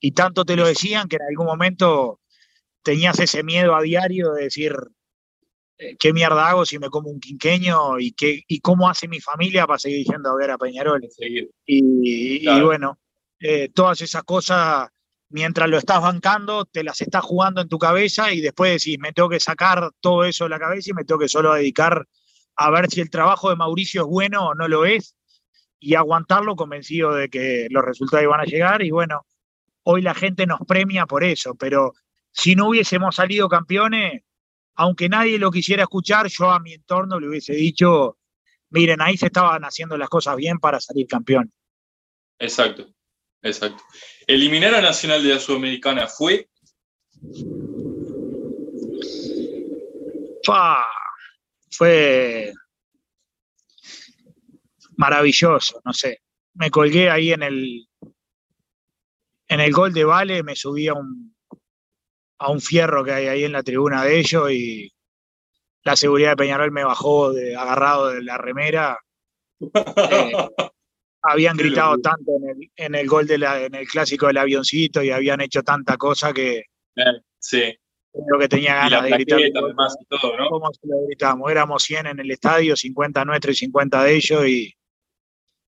[0.00, 2.20] Y tanto te lo decían que en algún momento
[2.84, 4.76] tenías ese miedo a diario de decir,
[5.78, 7.98] eh, ¿qué mierda hago si me como un quinqueño?
[7.98, 11.02] ¿Y, qué, y cómo hace mi familia para seguir diciendo a ver a Peñarol?
[11.66, 12.98] Y, bueno,
[13.40, 14.88] eh, todas esas cosas,
[15.30, 19.12] mientras lo estás bancando, te las estás jugando en tu cabeza y después decís, me
[19.12, 22.06] tengo que sacar todo eso de la cabeza y me tengo que solo dedicar
[22.56, 25.16] a ver si el trabajo de Mauricio es bueno o no lo es
[25.80, 29.26] y aguantarlo convencido de que los resultados iban a llegar y bueno,
[29.82, 31.94] hoy la gente nos premia por eso, pero
[32.34, 34.22] si no hubiésemos salido campeones,
[34.74, 38.18] aunque nadie lo quisiera escuchar, yo a mi entorno le hubiese dicho,
[38.70, 41.52] miren, ahí se estaban haciendo las cosas bien para salir campeón.
[42.40, 42.92] Exacto,
[43.40, 43.84] exacto.
[44.26, 46.48] Eliminar a Nacional de la Sudamericana fue...
[51.70, 52.52] fue
[54.96, 56.20] maravilloso, no sé.
[56.54, 57.88] Me colgué ahí en el,
[59.48, 61.33] en el gol de Vale, me subí a un,
[62.44, 64.92] a un fierro que hay ahí en la tribuna de ellos y
[65.82, 68.98] la seguridad de Peñarol me bajó de, agarrado de la remera.
[69.60, 70.32] Eh,
[71.22, 72.32] habían gritado tanto
[72.76, 76.64] en el, gol de en el clásico del avioncito y habían hecho tanta cosa que
[77.38, 77.78] sí.
[78.12, 79.40] creo que tenía ganas de gritar.
[80.50, 81.50] ¿Cómo se lo gritamos?
[81.50, 84.74] Éramos 100 en el estadio, 50 nuestros y 50 de ellos y,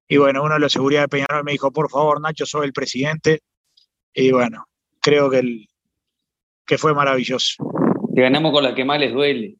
[0.08, 2.74] y bueno, uno de los seguridad de Peñarol me dijo, por favor, Nacho, soy el
[2.74, 3.40] presidente.
[4.12, 4.66] Y bueno,
[5.00, 5.68] creo que el,
[6.66, 7.54] que fue maravilloso.
[8.14, 9.56] Que ganamos con la que más les duele.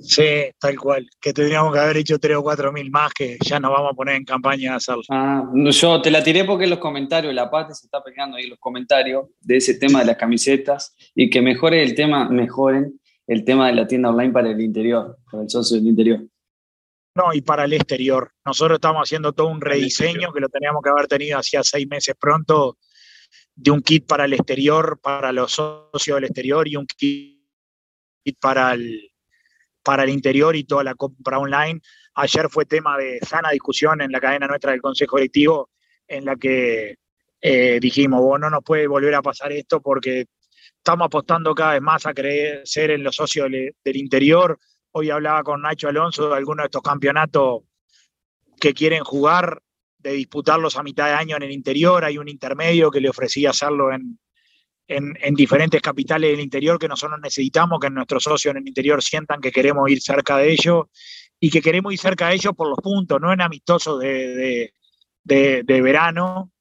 [0.00, 1.08] Sí, tal cual.
[1.20, 3.94] Que tendríamos que haber hecho tres o cuatro mil más que ya nos vamos a
[3.94, 5.02] poner en campaña a hacerlo.
[5.08, 8.44] Ah, yo te la tiré porque en los comentarios, la parte se está pegando ahí
[8.44, 13.00] en los comentarios de ese tema de las camisetas y que mejore el tema, mejoren
[13.26, 16.20] el tema de la tienda online para el interior, para el socio del interior.
[17.14, 18.30] No, y para el exterior.
[18.44, 22.14] Nosotros estamos haciendo todo un rediseño que lo teníamos que haber tenido hacía seis meses
[22.20, 22.76] pronto,
[23.56, 27.40] de un kit para el exterior, para los socios del exterior y un kit
[28.40, 29.10] para el,
[29.82, 31.80] para el interior y toda la compra online.
[32.14, 35.70] Ayer fue tema de sana discusión en la cadena nuestra del Consejo Directivo,
[36.06, 36.96] en la que
[37.40, 40.26] eh, dijimos, vos no nos puede volver a pasar esto porque
[40.76, 44.58] estamos apostando cada vez más a crecer en los socios del interior,
[44.98, 47.64] Hoy hablaba con Nacho Alonso de algunos de estos campeonatos
[48.58, 49.62] que quieren jugar,
[50.06, 52.04] de disputarlos a mitad de año en el interior.
[52.04, 54.18] Hay un intermedio que le ofrecía hacerlo en,
[54.88, 59.40] en, diferentes capitales del interior que nosotros necesitamos, que nuestros socios en el interior sientan
[59.40, 60.86] que queremos ir cerca de ellos
[61.40, 64.72] y que queremos ir cerca de ellos por los puntos, no en amistosos de,
[65.24, 66.52] verano.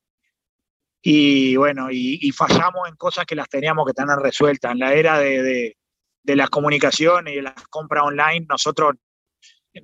[1.03, 4.71] Y bueno, y, y, fallamos en cosas que las teníamos que tener resueltas.
[4.71, 5.77] En la era de,
[6.23, 8.95] de las comunicaciones y de las compras online, nosotros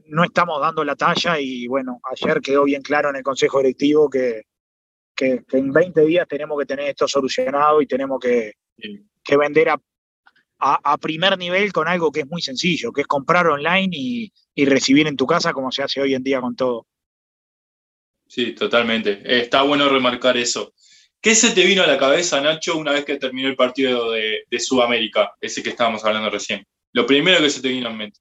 [0.08, 4.10] no estamos dando la talla y bueno, ayer quedó bien claro en el Consejo Directivo
[4.10, 4.44] que,
[5.20, 8.54] en 20 días tenemos que tener esto solucionado y tenemos que,
[9.38, 9.80] vender a,
[10.58, 14.66] a, primer nivel con algo que es muy sencillo, que es comprar online y, y
[14.66, 16.88] recibir en tu casa como se hace hoy en día con todo.
[18.28, 19.22] Sí, totalmente.
[19.26, 20.74] Está bueno remarcar eso.
[21.22, 24.46] ¿Qué se te vino a la cabeza, Nacho, una vez que terminó el partido de,
[24.58, 26.66] Sudamérica, ese que estábamos hablando recién?
[26.94, 28.20] Lo primero que se te vino en mente.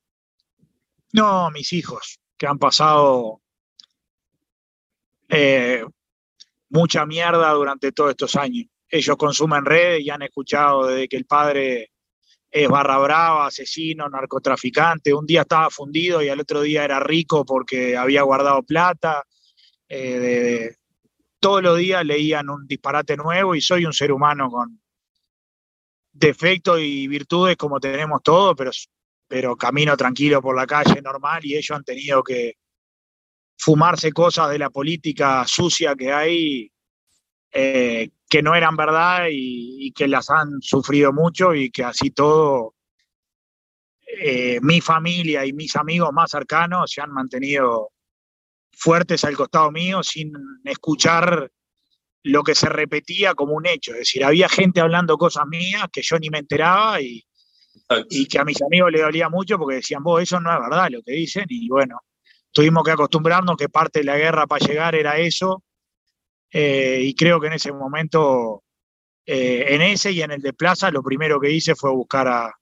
[1.13, 3.41] No, mis hijos, que han pasado
[5.29, 5.85] eh,
[6.69, 8.67] mucha mierda durante todos estos años.
[8.89, 11.91] Ellos consumen redes y han escuchado desde que el padre
[12.51, 15.15] es barra brava, asesino, narcotraficante.
[15.15, 19.25] Un día estaba fundido y al otro día era rico porque había guardado plata.
[19.89, 20.75] Eh,
[21.39, 24.81] todos los días leían un disparate nuevo y soy un ser humano con
[26.13, 28.71] defectos y virtudes como tenemos todos, pero,
[29.31, 32.55] pero camino tranquilo por la calle normal y ellos han tenido que
[33.57, 36.73] fumarse cosas de la política sucia que hay
[37.53, 42.75] eh, que no eran verdad y, que las han sufrido mucho y que así todo
[44.21, 47.93] eh, mi familia y mis amigos más cercanos se han mantenido
[48.73, 50.33] fuertes al costado mío sin
[50.65, 51.53] escuchar
[52.25, 53.93] lo que se repetía como un hecho.
[53.93, 57.25] Es decir, había gente hablando cosas mías que yo ni me enteraba y,
[58.09, 60.89] y que a mis amigos les dolía mucho porque decían, vos, eso no es verdad
[60.91, 61.47] lo que dicen.
[61.49, 62.01] Y bueno,
[62.53, 65.65] tuvimos que acostumbrarnos que parte de la guerra para llegar era eso.
[66.53, 68.65] Eh, y creo que en ese momento,
[69.27, 72.53] eh, en ese y en el de Plaza, lo primero que hice fue buscar a,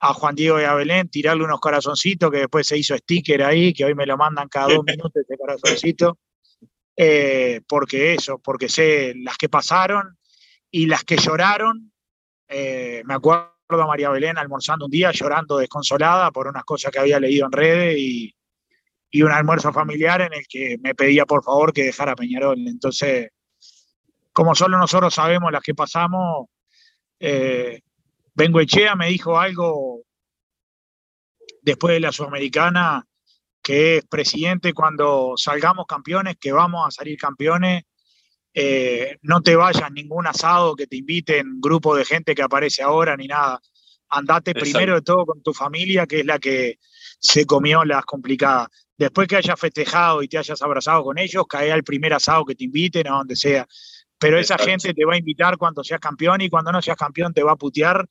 [0.00, 3.72] a Juan Diego y a Belén, tirarle unos corazoncitos que después se hizo sticker ahí,
[3.72, 6.18] que hoy me lo mandan cada dos minutos ese corazoncito.
[6.96, 10.18] Eh, porque eso, porque sé las que pasaron
[10.70, 11.92] y las que lloraron.
[12.48, 16.98] Eh, me acuerdo a María Belén almorzando un día llorando desconsolada por unas cosas que
[16.98, 18.34] había leído en redes y,
[19.10, 22.58] y un almuerzo familiar en el que me pedía por favor que dejara Peñarol.
[22.66, 23.30] Entonces,
[24.32, 26.48] como solo nosotros sabemos las que pasamos,
[27.18, 27.80] eh,
[28.34, 30.02] Benguechea me dijo algo
[31.62, 33.06] después de la Sudamericana,
[33.62, 37.84] que es presidente cuando salgamos campeones, que vamos a salir campeones.
[38.56, 43.16] Eh, no te vayas ningún asado que te inviten grupo de gente que aparece ahora
[43.16, 43.60] ni nada.
[44.08, 46.78] Andate primero de todo con tu familia, que es la que
[47.18, 48.68] se comió las complicadas.
[48.96, 52.54] Después que hayas festejado y te hayas abrazado con ellos, cae al primer asado que
[52.54, 53.66] te inviten, a donde sea.
[54.18, 57.34] Pero esa gente te va a invitar cuando seas campeón y cuando no seas campeón
[57.34, 58.06] te va a putear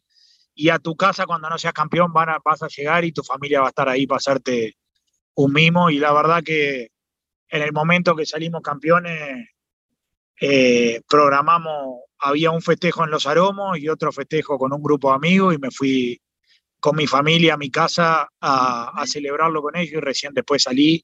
[0.54, 3.24] y a tu casa cuando no seas campeón van a, vas a llegar y tu
[3.24, 4.78] familia va a estar ahí para hacerte
[5.36, 6.90] un mimo y la verdad que
[7.50, 9.48] en el momento que salimos campeones
[10.40, 15.16] eh, programamos, había un festejo en Los Aromos y otro festejo con un grupo de
[15.16, 16.20] amigos y me fui
[16.80, 21.04] con mi familia a mi casa a, a celebrarlo con ellos y recién después salí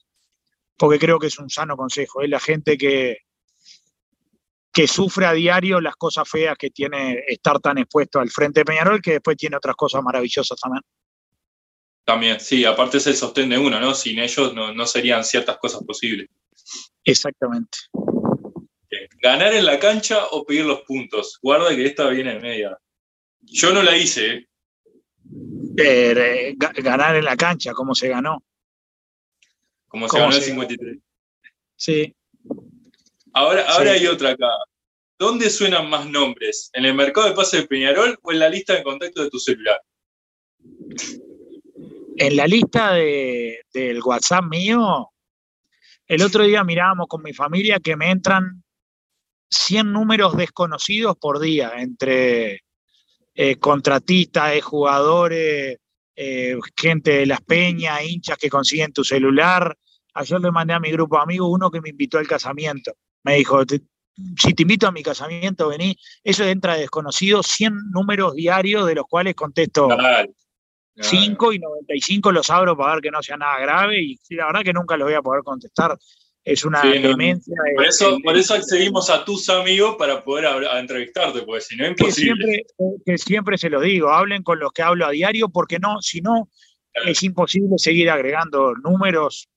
[0.79, 3.17] porque creo que es un sano consejo, es la gente que,
[4.71, 8.65] que sufre a diario las cosas feas que tiene estar tan expuesto al frente de
[8.65, 10.81] Peñarol, que después tiene otras cosas maravillosas también.
[12.05, 13.93] También, sí, aparte es el sostén de uno, ¿no?
[13.93, 16.29] Sin ellos no, serían ciertas cosas posibles.
[17.03, 17.77] Exactamente.
[19.21, 21.39] ¿Ganar en la cancha o pedir los puntos?
[21.41, 22.77] Guarda que esta viene en media.
[23.41, 24.47] Yo no la hice, ¿eh?
[25.77, 28.43] eh ganar en la cancha, ¿cómo se ganó?
[29.87, 30.97] Como se ganó el 53.
[31.75, 32.15] Sí,
[33.33, 34.49] Ahora, ahora hay otra acá.
[35.17, 36.69] ¿Dónde suenan más nombres?
[36.73, 39.39] ¿En el mercado de pase de Peñarol o en la lista de contacto de tu
[39.39, 39.81] celular?
[42.17, 45.11] En la lista del WhatsApp mío,
[46.07, 48.63] el otro día mirábamos con mi familia que me entran
[49.49, 52.63] 100 números desconocidos por día entre
[53.35, 55.77] eh, contratistas, jugadores,
[56.15, 59.77] eh, gente de las peñas, hinchas que consiguen tu celular.
[60.13, 62.93] Ayer le mandé a mi grupo de amigos uno que me invitó al casamiento.
[63.23, 63.61] Me dijo,
[64.37, 65.95] si te invito a mi casamiento, vení.
[66.23, 69.87] Eso entra desconocido, 100 números diarios de los cuales contesto
[71.01, 74.63] 5 y 95 los abro para ver que no sea nada grave y la verdad
[74.63, 75.97] que nunca los voy a poder contestar.
[76.51, 77.55] Es una demencia.
[77.75, 81.91] Por, eso, por eso accedimos a tus amigos para poder entrevistarte, porque si no es
[81.91, 82.65] imposible.
[83.05, 86.21] Que siempre, se lo digo, hablen con los que hablo a diario, porque no, si
[86.21, 86.49] no,
[87.05, 89.47] es imposible seguir agregando números.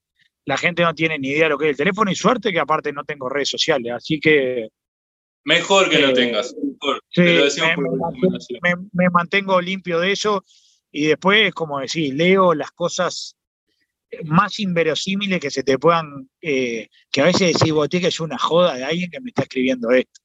[0.44, 2.60] La gente no tiene ni idea de lo que es el teléfono y suerte que
[2.60, 4.68] aparte no tengo redes sociales, así que
[5.44, 6.54] Mejor que lo eh, tengas.
[8.92, 10.44] me, mantengo limpio de eso
[10.90, 13.36] y después, como decís, leo las cosas
[14.24, 18.38] más inverosímiles que se te puedan, eh, que a veces decís, vos que es una
[18.38, 20.20] joda de alguien que me está escribiendo esto.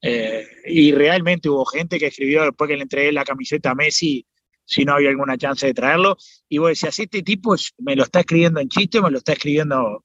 [0.00, 4.26] Eh, y realmente hubo gente que escribió después que le entregué la camiseta a Messi,
[4.64, 6.16] si no había alguna chance de traerlo.
[6.48, 10.04] Y vos decías, este tipo me lo está escribiendo en chiste, me lo está escribiendo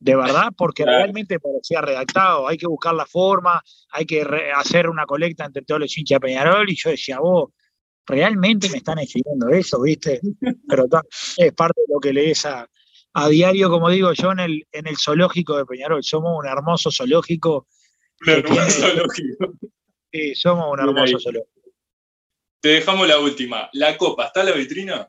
[0.00, 2.46] de verdad, porque realmente parecía redactado.
[2.46, 4.22] Hay que buscar la forma, hay que
[4.54, 6.70] hacer una colecta entre todos los hinchas Peñarol.
[6.70, 7.50] Y yo decía, vos,
[8.06, 10.20] realmente me están escribiendo eso, ¿viste?
[10.68, 10.84] Pero
[11.36, 12.68] es parte de lo que lees a,
[13.24, 16.02] a diario, como digo yo, en el, en el zoológico de Peñarol.
[16.02, 17.66] Somos un hermoso zoológico.
[18.26, 19.52] Un hermoso zoológico.
[20.12, 21.70] Sí, somos un hermoso zoológico.
[22.60, 23.68] Te dejamos la última.
[23.72, 25.08] ¿La copa está en la vitrina?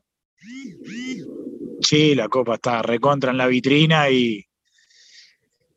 [1.81, 4.45] Sí, la copa está recontra en la vitrina y,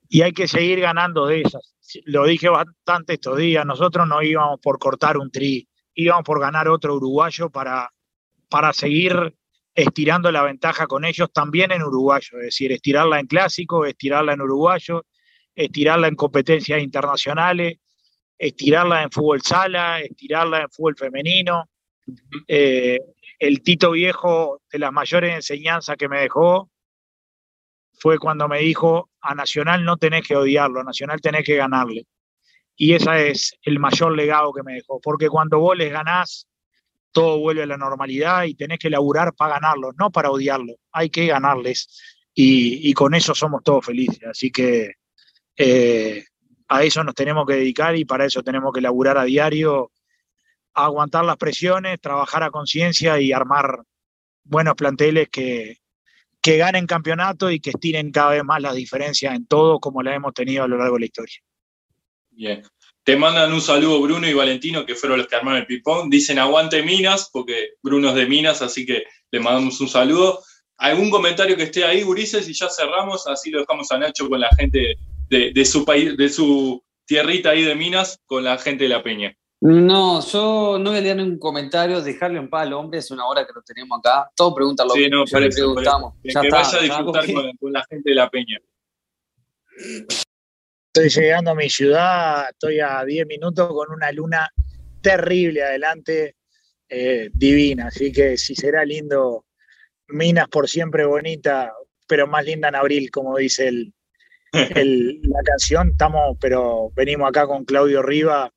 [0.09, 1.75] y hay que seguir ganando de esas.
[2.05, 6.69] Lo dije bastante estos días, nosotros no íbamos por cortar un tri, íbamos por ganar
[6.69, 7.91] otro uruguayo para,
[8.49, 9.35] para seguir
[9.75, 14.43] estirando la ventaja con ellos también en uruguayo, es decir, estirarla en clásico, estirarla en
[14.43, 15.07] uruguayo,
[15.55, 17.79] estirarla en competencias internacionales,
[18.39, 21.71] estirarla en fútbol sala, estirarla en fútbol femenino.
[22.47, 22.99] Eh,
[23.39, 26.71] el Tito Viejo, de las mayores enseñanzas que me dejó,
[27.95, 32.07] fue cuando me dijo, a Nacional no tenés que odiarlo, a Nacional tenés que ganarle.
[32.77, 36.49] Y ese es el mayor legado que me dejó, porque cuando vos les ganás,
[37.13, 41.11] todo vuelve a la normalidad y tenés que laburar para ganarlos, no para odiarlos, hay
[41.11, 41.89] que ganarles.
[42.35, 44.25] Y, con eso somos todos felices.
[44.25, 44.95] Así que
[45.57, 46.25] eh,
[46.69, 49.93] a eso nos tenemos que dedicar y para eso tenemos que laburar a diario,
[50.73, 53.85] aguantar las presiones, trabajar a conciencia y armar
[54.45, 55.77] buenos planteles que,
[56.41, 60.15] que ganen campeonato y que estiren cada vez más las diferencias en todo como la
[60.15, 61.39] hemos tenido a lo largo de la historia.
[62.31, 62.63] Bien.
[63.05, 66.09] Te mandan un saludo Bruno y Valentino, que fueron los que armaron el pipón.
[66.09, 70.41] Dicen aguante Minas, porque Bruno es de Minas, así que le mandamos un saludo.
[70.77, 72.49] ¿Algún comentario que esté ahí, Gurises?
[72.49, 74.97] Y ya cerramos, así lo dejamos a Nacho con la gente
[75.29, 79.37] de, su país, de su tierrita ahí de Minas, con la gente de la Peña.
[79.61, 83.27] No, yo no voy a leer ningún comentario, dejarlo en paz al hombre, es una
[83.27, 84.31] hora que lo tenemos acá.
[84.35, 86.15] Todo preguntan lo sí, no, le preguntamos.
[86.23, 87.25] Que, vaya a disfrutar
[87.61, 88.59] con la gente de la Peña.
[90.95, 94.53] Estoy llegando a mi ciudad, estoy a 10 minutos con una luna
[95.01, 96.37] terrible adelante,
[96.87, 97.87] eh, divina.
[97.87, 99.47] Así que si será lindo,
[100.09, 101.73] Minas por siempre bonita,
[102.07, 103.69] pero más linda en abril, como dice
[104.53, 105.93] el, la canción.
[105.93, 108.53] Estamos, pero venimos acá con Claudio Riva,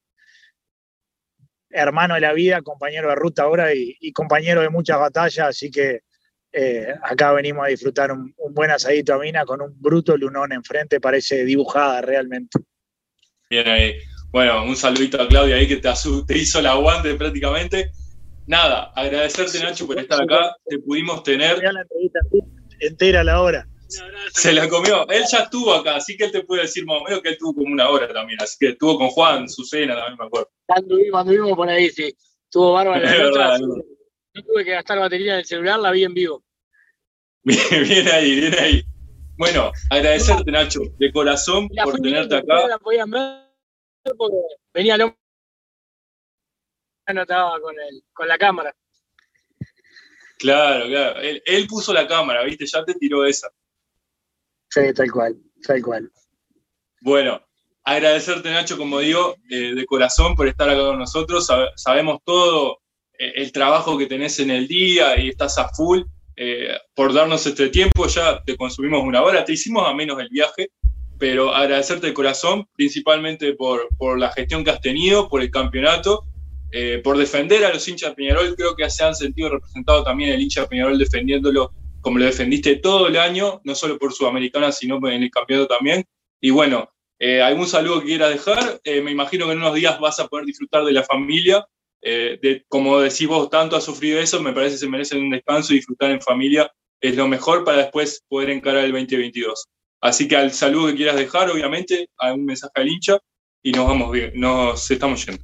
[1.69, 5.71] hermano de la vida, compañero de ruta ahora y, y compañero de muchas batallas, así
[5.71, 6.01] que
[6.58, 11.01] eh, acá venimos a disfrutar un, buen asadito a mina con un bruto lunón enfrente,
[11.01, 12.60] parece dibujada realmente.
[13.49, 13.95] Bien ahí.
[14.32, 15.89] Bueno, un saludito a Claudia ahí que te,
[16.26, 17.91] te hizo la aguante prácticamente.
[18.47, 21.58] Nada, agradecerte Nacho por estar acá, te pudimos tener.
[21.58, 22.20] la entrevista
[22.80, 23.68] entera la hora.
[24.34, 25.08] Se la comió.
[25.10, 27.34] Él ya estuvo acá, así que él te puede decir más o menos que él
[27.34, 28.41] estuvo como una hora también.
[28.41, 30.49] Así que estuvo con Juan, su cena también me acuerdo.
[30.68, 32.16] Anduvimos, anduvimos por ahí, sí.
[32.43, 33.06] Estuvo bárbaro.
[33.08, 36.44] no tuve que gastar batería en el celular, la vi en vivo.
[37.87, 38.83] Bien, ahí, bien ahí.
[39.37, 42.67] Bueno, agradecerte, Nacho, de corazón por tenerte acá.
[42.67, 43.45] La podían ver
[44.17, 44.37] porque
[44.73, 45.17] venía el hombre
[47.13, 48.75] no estaba con, el, con la cámara.
[50.39, 51.19] Claro, claro.
[51.21, 52.65] Él, puso la cámara, ¿viste?
[52.65, 53.49] Ya te tiró esa.
[54.69, 56.11] Sí, tal cual, tal cual.
[57.01, 57.41] Bueno,
[57.83, 61.47] agradecerte, Nacho, como digo, eh, de corazón por estar acá con nosotros.
[61.75, 62.79] sabemos todo
[63.17, 66.01] eh, el trabajo que tenés en el día y estás a full.
[66.38, 68.07] Eh, por darnos este tiempo.
[68.07, 70.69] Ya te consumimos una hora, te hicimos a menos el viaje,
[71.17, 76.25] pero agradecerte de corazón, principalmente por, por la gestión que has tenido, por el campeonato,
[76.71, 78.55] eh, por defender a los hinchas de Peñarol.
[78.55, 81.71] Creo que se han sentido representado también el hincha de Peñarol defendiéndolo
[82.01, 86.05] como lo defendiste todo el año, no solo por Sudamericana, sino en el campeonato también.
[86.39, 88.79] Y bueno, eh, ¿algún saludo que quieras dejar?
[89.03, 91.65] me imagino que en unos días vas a poder disfrutar de la familia
[92.08, 95.74] eh, como decís vos, tanto ha sufrido eso, me parece que se merecen un descanso
[95.74, 99.68] y disfrutar en familia es lo mejor para después poder encarar el 2022.
[100.01, 103.18] Así que al saludo que quieras dejar, obviamente, a un mensaje al hincha
[103.64, 105.43] y nos vamos bien, nos estamos yendo.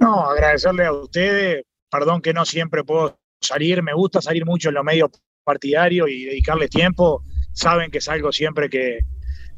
[0.00, 4.76] No, agradecerle a ustedes, perdón que no siempre puedo salir, me gusta salir mucho en
[4.76, 5.10] los medios
[5.44, 9.00] partidarios y dedicarles tiempo, saben que salgo siempre que,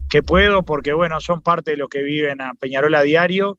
[0.08, 3.58] que puedo, porque bueno, son parte de los que viven a Peñarol a diario.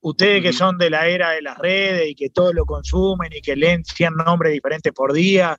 [0.00, 3.40] Ustedes que son de la era de las redes y que todo lo consumen y
[3.40, 5.56] que leen 100 nombres diferentes por día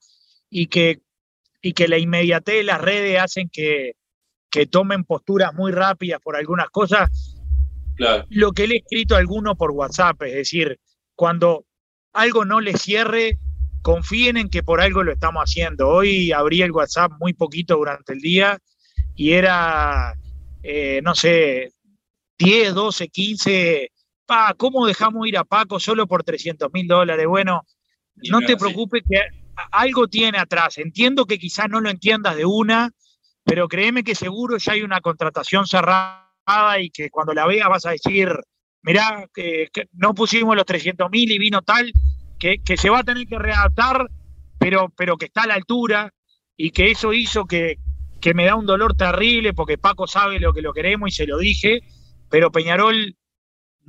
[0.50, 1.02] y que,
[1.62, 3.94] y que la inmediatez de las redes hacen que,
[4.50, 7.36] que tomen posturas muy rápidas por algunas cosas.
[8.30, 10.80] Lo que le he escrito a alguno por WhatsApp, es decir,
[11.16, 11.66] cuando
[12.14, 13.40] algo no les cierre,
[13.82, 15.90] confíen en que por algo lo estamos haciendo.
[15.90, 18.58] Hoy abrí el WhatsApp muy poquito durante el día
[19.16, 20.16] y era
[20.62, 21.72] eh, no sé,
[22.38, 23.92] 10, 12, 15,
[24.30, 27.26] pa, ¿cómo dejamos ir a Paco solo por 300 mil dólares?
[27.26, 27.66] Bueno,
[28.30, 29.20] no te preocupes que
[29.72, 30.78] algo tiene atrás.
[30.78, 32.92] Entiendo que quizás no lo entiendas de una,
[33.44, 37.88] pero créeme que seguro ya hay una contratación cerrada y que cuando la veas vas
[37.88, 38.30] a decir,
[38.84, 41.92] mirá, que, no pusimos los 300 mil y vino tal,
[42.38, 44.08] que, que, se va a tener que readaptar,
[44.60, 46.14] pero, pero que está a la altura
[46.56, 47.78] y que eso hizo que,
[48.22, 51.26] que me da un dolor terrible porque Paco sabe lo que lo queremos y se
[51.26, 51.82] lo dije,
[52.30, 53.16] pero Peñarol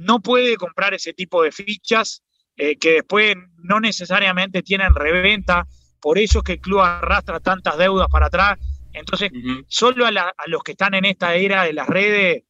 [0.01, 2.22] no puede comprar ese tipo de fichas
[2.57, 5.66] eh, que después no necesariamente tienen reventa,
[6.01, 8.59] por eso es que el club arrastra tantas deudas para atrás.
[8.92, 9.30] Entonces,
[9.68, 10.11] solo a,
[10.46, 12.44] los que están en esta era de las redes,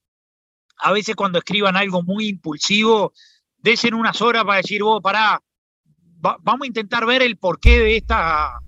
[0.78, 3.12] a veces cuando escriban algo muy impulsivo,
[3.58, 5.42] desen unas horas para decir, vos, pará,
[6.20, 8.60] vamos a intentar ver el porqué de esta,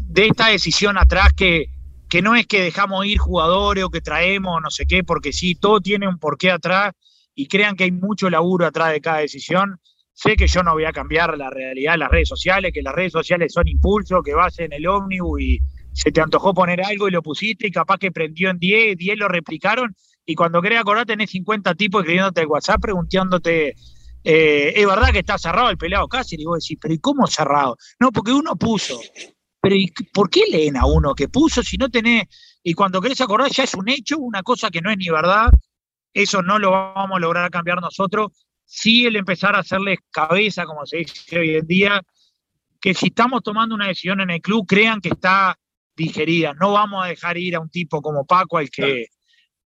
[0.00, 1.70] de esta decisión atrás que,
[2.08, 5.54] que no es que dejamos ir jugadores o que traemos no sé qué, porque sí,
[5.54, 6.92] todo tiene un porqué atrás
[7.38, 9.80] y crean que hay mucho laburo atrás de cada decisión.
[10.12, 12.92] Sé que yo no voy a cambiar la realidad de las redes sociales, que las
[12.92, 15.60] redes sociales son impulso, que vas en el ómnibus y
[15.92, 19.18] se te antojó poner algo y lo pusiste y capaz que prendió en 10, 10
[19.18, 19.94] lo replicaron
[20.26, 23.76] y cuando querés acordar tenés 50 tipos escribiéndote el WhatsApp preguntándote,
[24.24, 27.24] eh, ¿es verdad que está cerrado el pelado casi Y vos decís, pero ¿y cómo
[27.28, 27.76] cerrado?
[28.00, 29.00] No, porque uno puso
[29.60, 29.76] pero
[30.12, 32.24] ¿por qué leen a uno que puso si no tenés,
[32.64, 35.50] y cuando querés acordar ya es un hecho, una cosa que no es ni verdad,
[36.22, 38.32] eso no lo vamos a lograr cambiar nosotros,
[38.64, 42.02] sí el empezar a hacerles cabeza, como se dice hoy en día,
[42.80, 45.56] que si estamos tomando una decisión en el club, crean que está
[45.96, 49.06] digerida, no vamos a dejar ir a un tipo como Paco al que,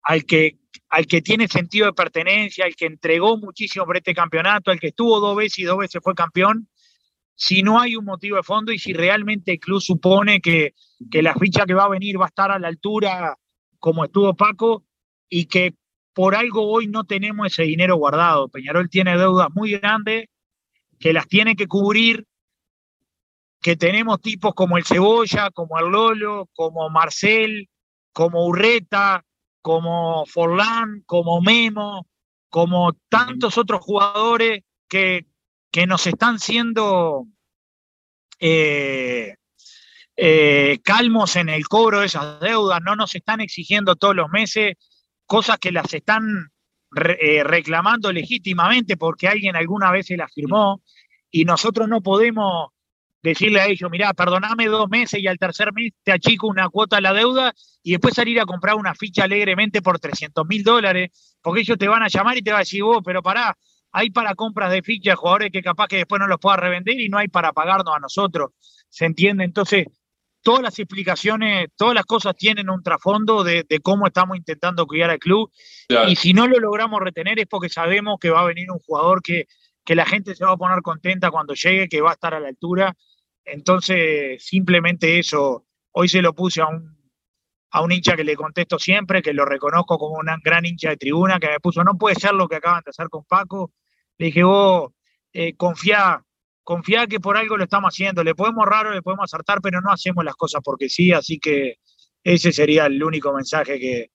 [0.02, 0.58] al que,
[0.90, 4.88] al que tiene sentido de pertenencia, al que entregó muchísimo por este campeonato, al que
[4.88, 6.68] estuvo dos veces y dos veces fue campeón,
[7.36, 10.74] si no hay un motivo de fondo y si realmente el club supone que,
[11.12, 13.38] la ficha que va a venir va a estar a la altura
[13.78, 14.84] como estuvo Paco
[15.30, 15.76] y que
[16.20, 18.50] por algo hoy no tenemos ese dinero guardado.
[18.50, 20.26] Peñarol tiene deudas muy grandes
[21.00, 22.26] que las tiene que cubrir,
[23.62, 27.70] que tenemos tipos como el Cebolla, como el Lolo, como Marcel,
[28.12, 29.24] como Urreta,
[29.62, 32.06] como Forlán, como Memo,
[32.50, 35.26] como tantos otros jugadores que,
[35.72, 37.28] que nos están siendo
[38.42, 39.36] eh,
[40.18, 44.76] eh, calmos en el cobro de esas deudas, no nos están exigiendo todos los meses
[45.30, 46.52] cosas que las están
[46.96, 50.82] eh, reclamando legítimamente porque alguien alguna vez se las firmó
[51.30, 52.70] y nosotros no podemos
[53.22, 56.98] decirle a ellos, mirá, perdoname dos meses y al tercer mes te achico una cuota
[56.98, 57.54] a la deuda
[57.84, 61.88] y después salir a comprar una ficha alegremente por 300 mil dólares, porque ellos te
[61.88, 63.56] van a llamar y te van a decir, vos, pero pará,
[63.92, 67.08] hay para compras de fichas jugadores que capaz que después no los pueda revender y
[67.08, 68.50] no hay para pagarnos a nosotros.
[68.90, 69.44] ¿Se entiende?
[69.44, 69.86] Entonces,
[70.42, 75.20] todas las explicaciones, todas las cosas tienen un trasfondo de, cómo estamos intentando cuidar al
[75.20, 75.52] club.
[76.08, 79.22] Y si no lo logramos retener es porque sabemos que va a venir un jugador
[79.22, 79.48] que,
[79.84, 82.40] que la gente se va a poner contenta cuando llegue, que va a estar a
[82.40, 82.96] la altura.
[83.44, 87.00] Entonces, simplemente eso, hoy se lo puse a un
[87.72, 90.98] a un hincha que le contesto siempre, que lo reconozco como un gran hincha de
[90.98, 93.74] tribuna, que me puso, no puede ser lo que acaban de hacer con Paco.
[94.18, 94.92] Le dije, vos,
[95.34, 96.24] eh, confía,
[96.70, 98.24] confía que por algo lo estamos haciendo.
[98.24, 101.12] Le podemos raro, le podemos acertar, pero no hacemos las cosas porque sí.
[101.12, 101.80] Así que
[102.24, 104.12] ese sería el único mensaje que,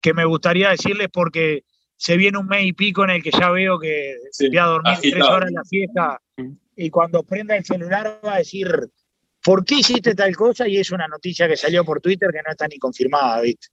[0.00, 1.64] que me gustaría decirles porque
[1.96, 4.16] se viene un mes y pico en el que ya veo que
[4.48, 6.22] voy a dormir tres horas en la fiesta
[6.74, 8.66] y cuando prenda el celular va a decir,
[9.44, 10.66] ¿por qué hiciste tal cosa?
[10.66, 13.68] Y es una noticia que salió por Twitter que no está ni confirmada, ¿viste?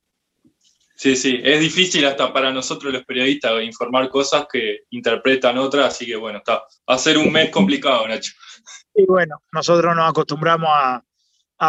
[0.99, 6.07] Sí, sí, es difícil hasta para nosotros los periodistas informar cosas que interpretan otras, así
[6.07, 6.63] que bueno, está.
[6.89, 8.31] Va a ser un mes complicado, Nacho.
[8.95, 11.03] Y bueno, nosotros nos acostumbramos a,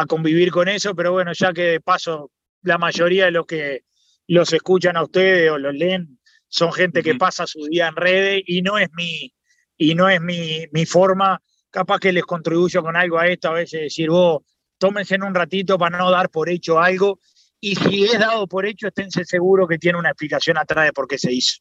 [0.06, 2.30] convivir con eso, pero bueno, ya que de paso
[2.62, 3.82] la mayoría de los que
[4.28, 6.18] los escuchan a ustedes o los leen
[6.48, 9.34] son gente que pasa su día en redes y no es mi,
[9.76, 11.38] y no es mi, mi forma,
[11.70, 14.42] capaz que les contribuyo con algo a esto, a veces decir, vos,
[14.78, 17.20] tómense en un ratito para no dar por hecho algo,
[17.60, 21.08] y si es dado por hecho, esténse seguros que tiene una explicación atrás de por
[21.08, 21.58] qué se hizo.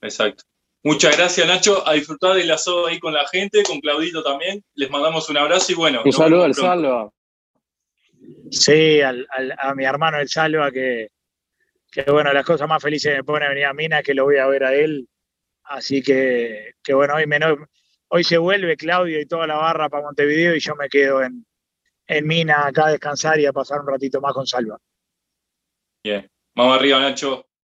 [0.00, 0.44] Exacto.
[0.82, 1.86] Muchas gracias, Nacho.
[1.88, 4.62] A disfrutar del asado ahí con la gente, con Claudito también.
[4.74, 6.02] Les mandamos un abrazo y bueno.
[6.04, 7.10] Un saludo al Salva.
[8.50, 11.08] Sí, al, al, a mi hermano el Salva, que,
[11.90, 14.46] que bueno, las cosas más felices me pone venir a Mina que lo voy a
[14.46, 15.08] ver a él.
[15.64, 17.38] Así que, que bueno, hoy, me,
[18.08, 21.46] hoy se vuelve Claudio y toda la barra para Montevideo y yo me quedo en,
[22.06, 24.78] en Mina acá a descansar y a pasar un ratito más con Salva.
[26.04, 27.46] Bien, vamos arriba, Nacho.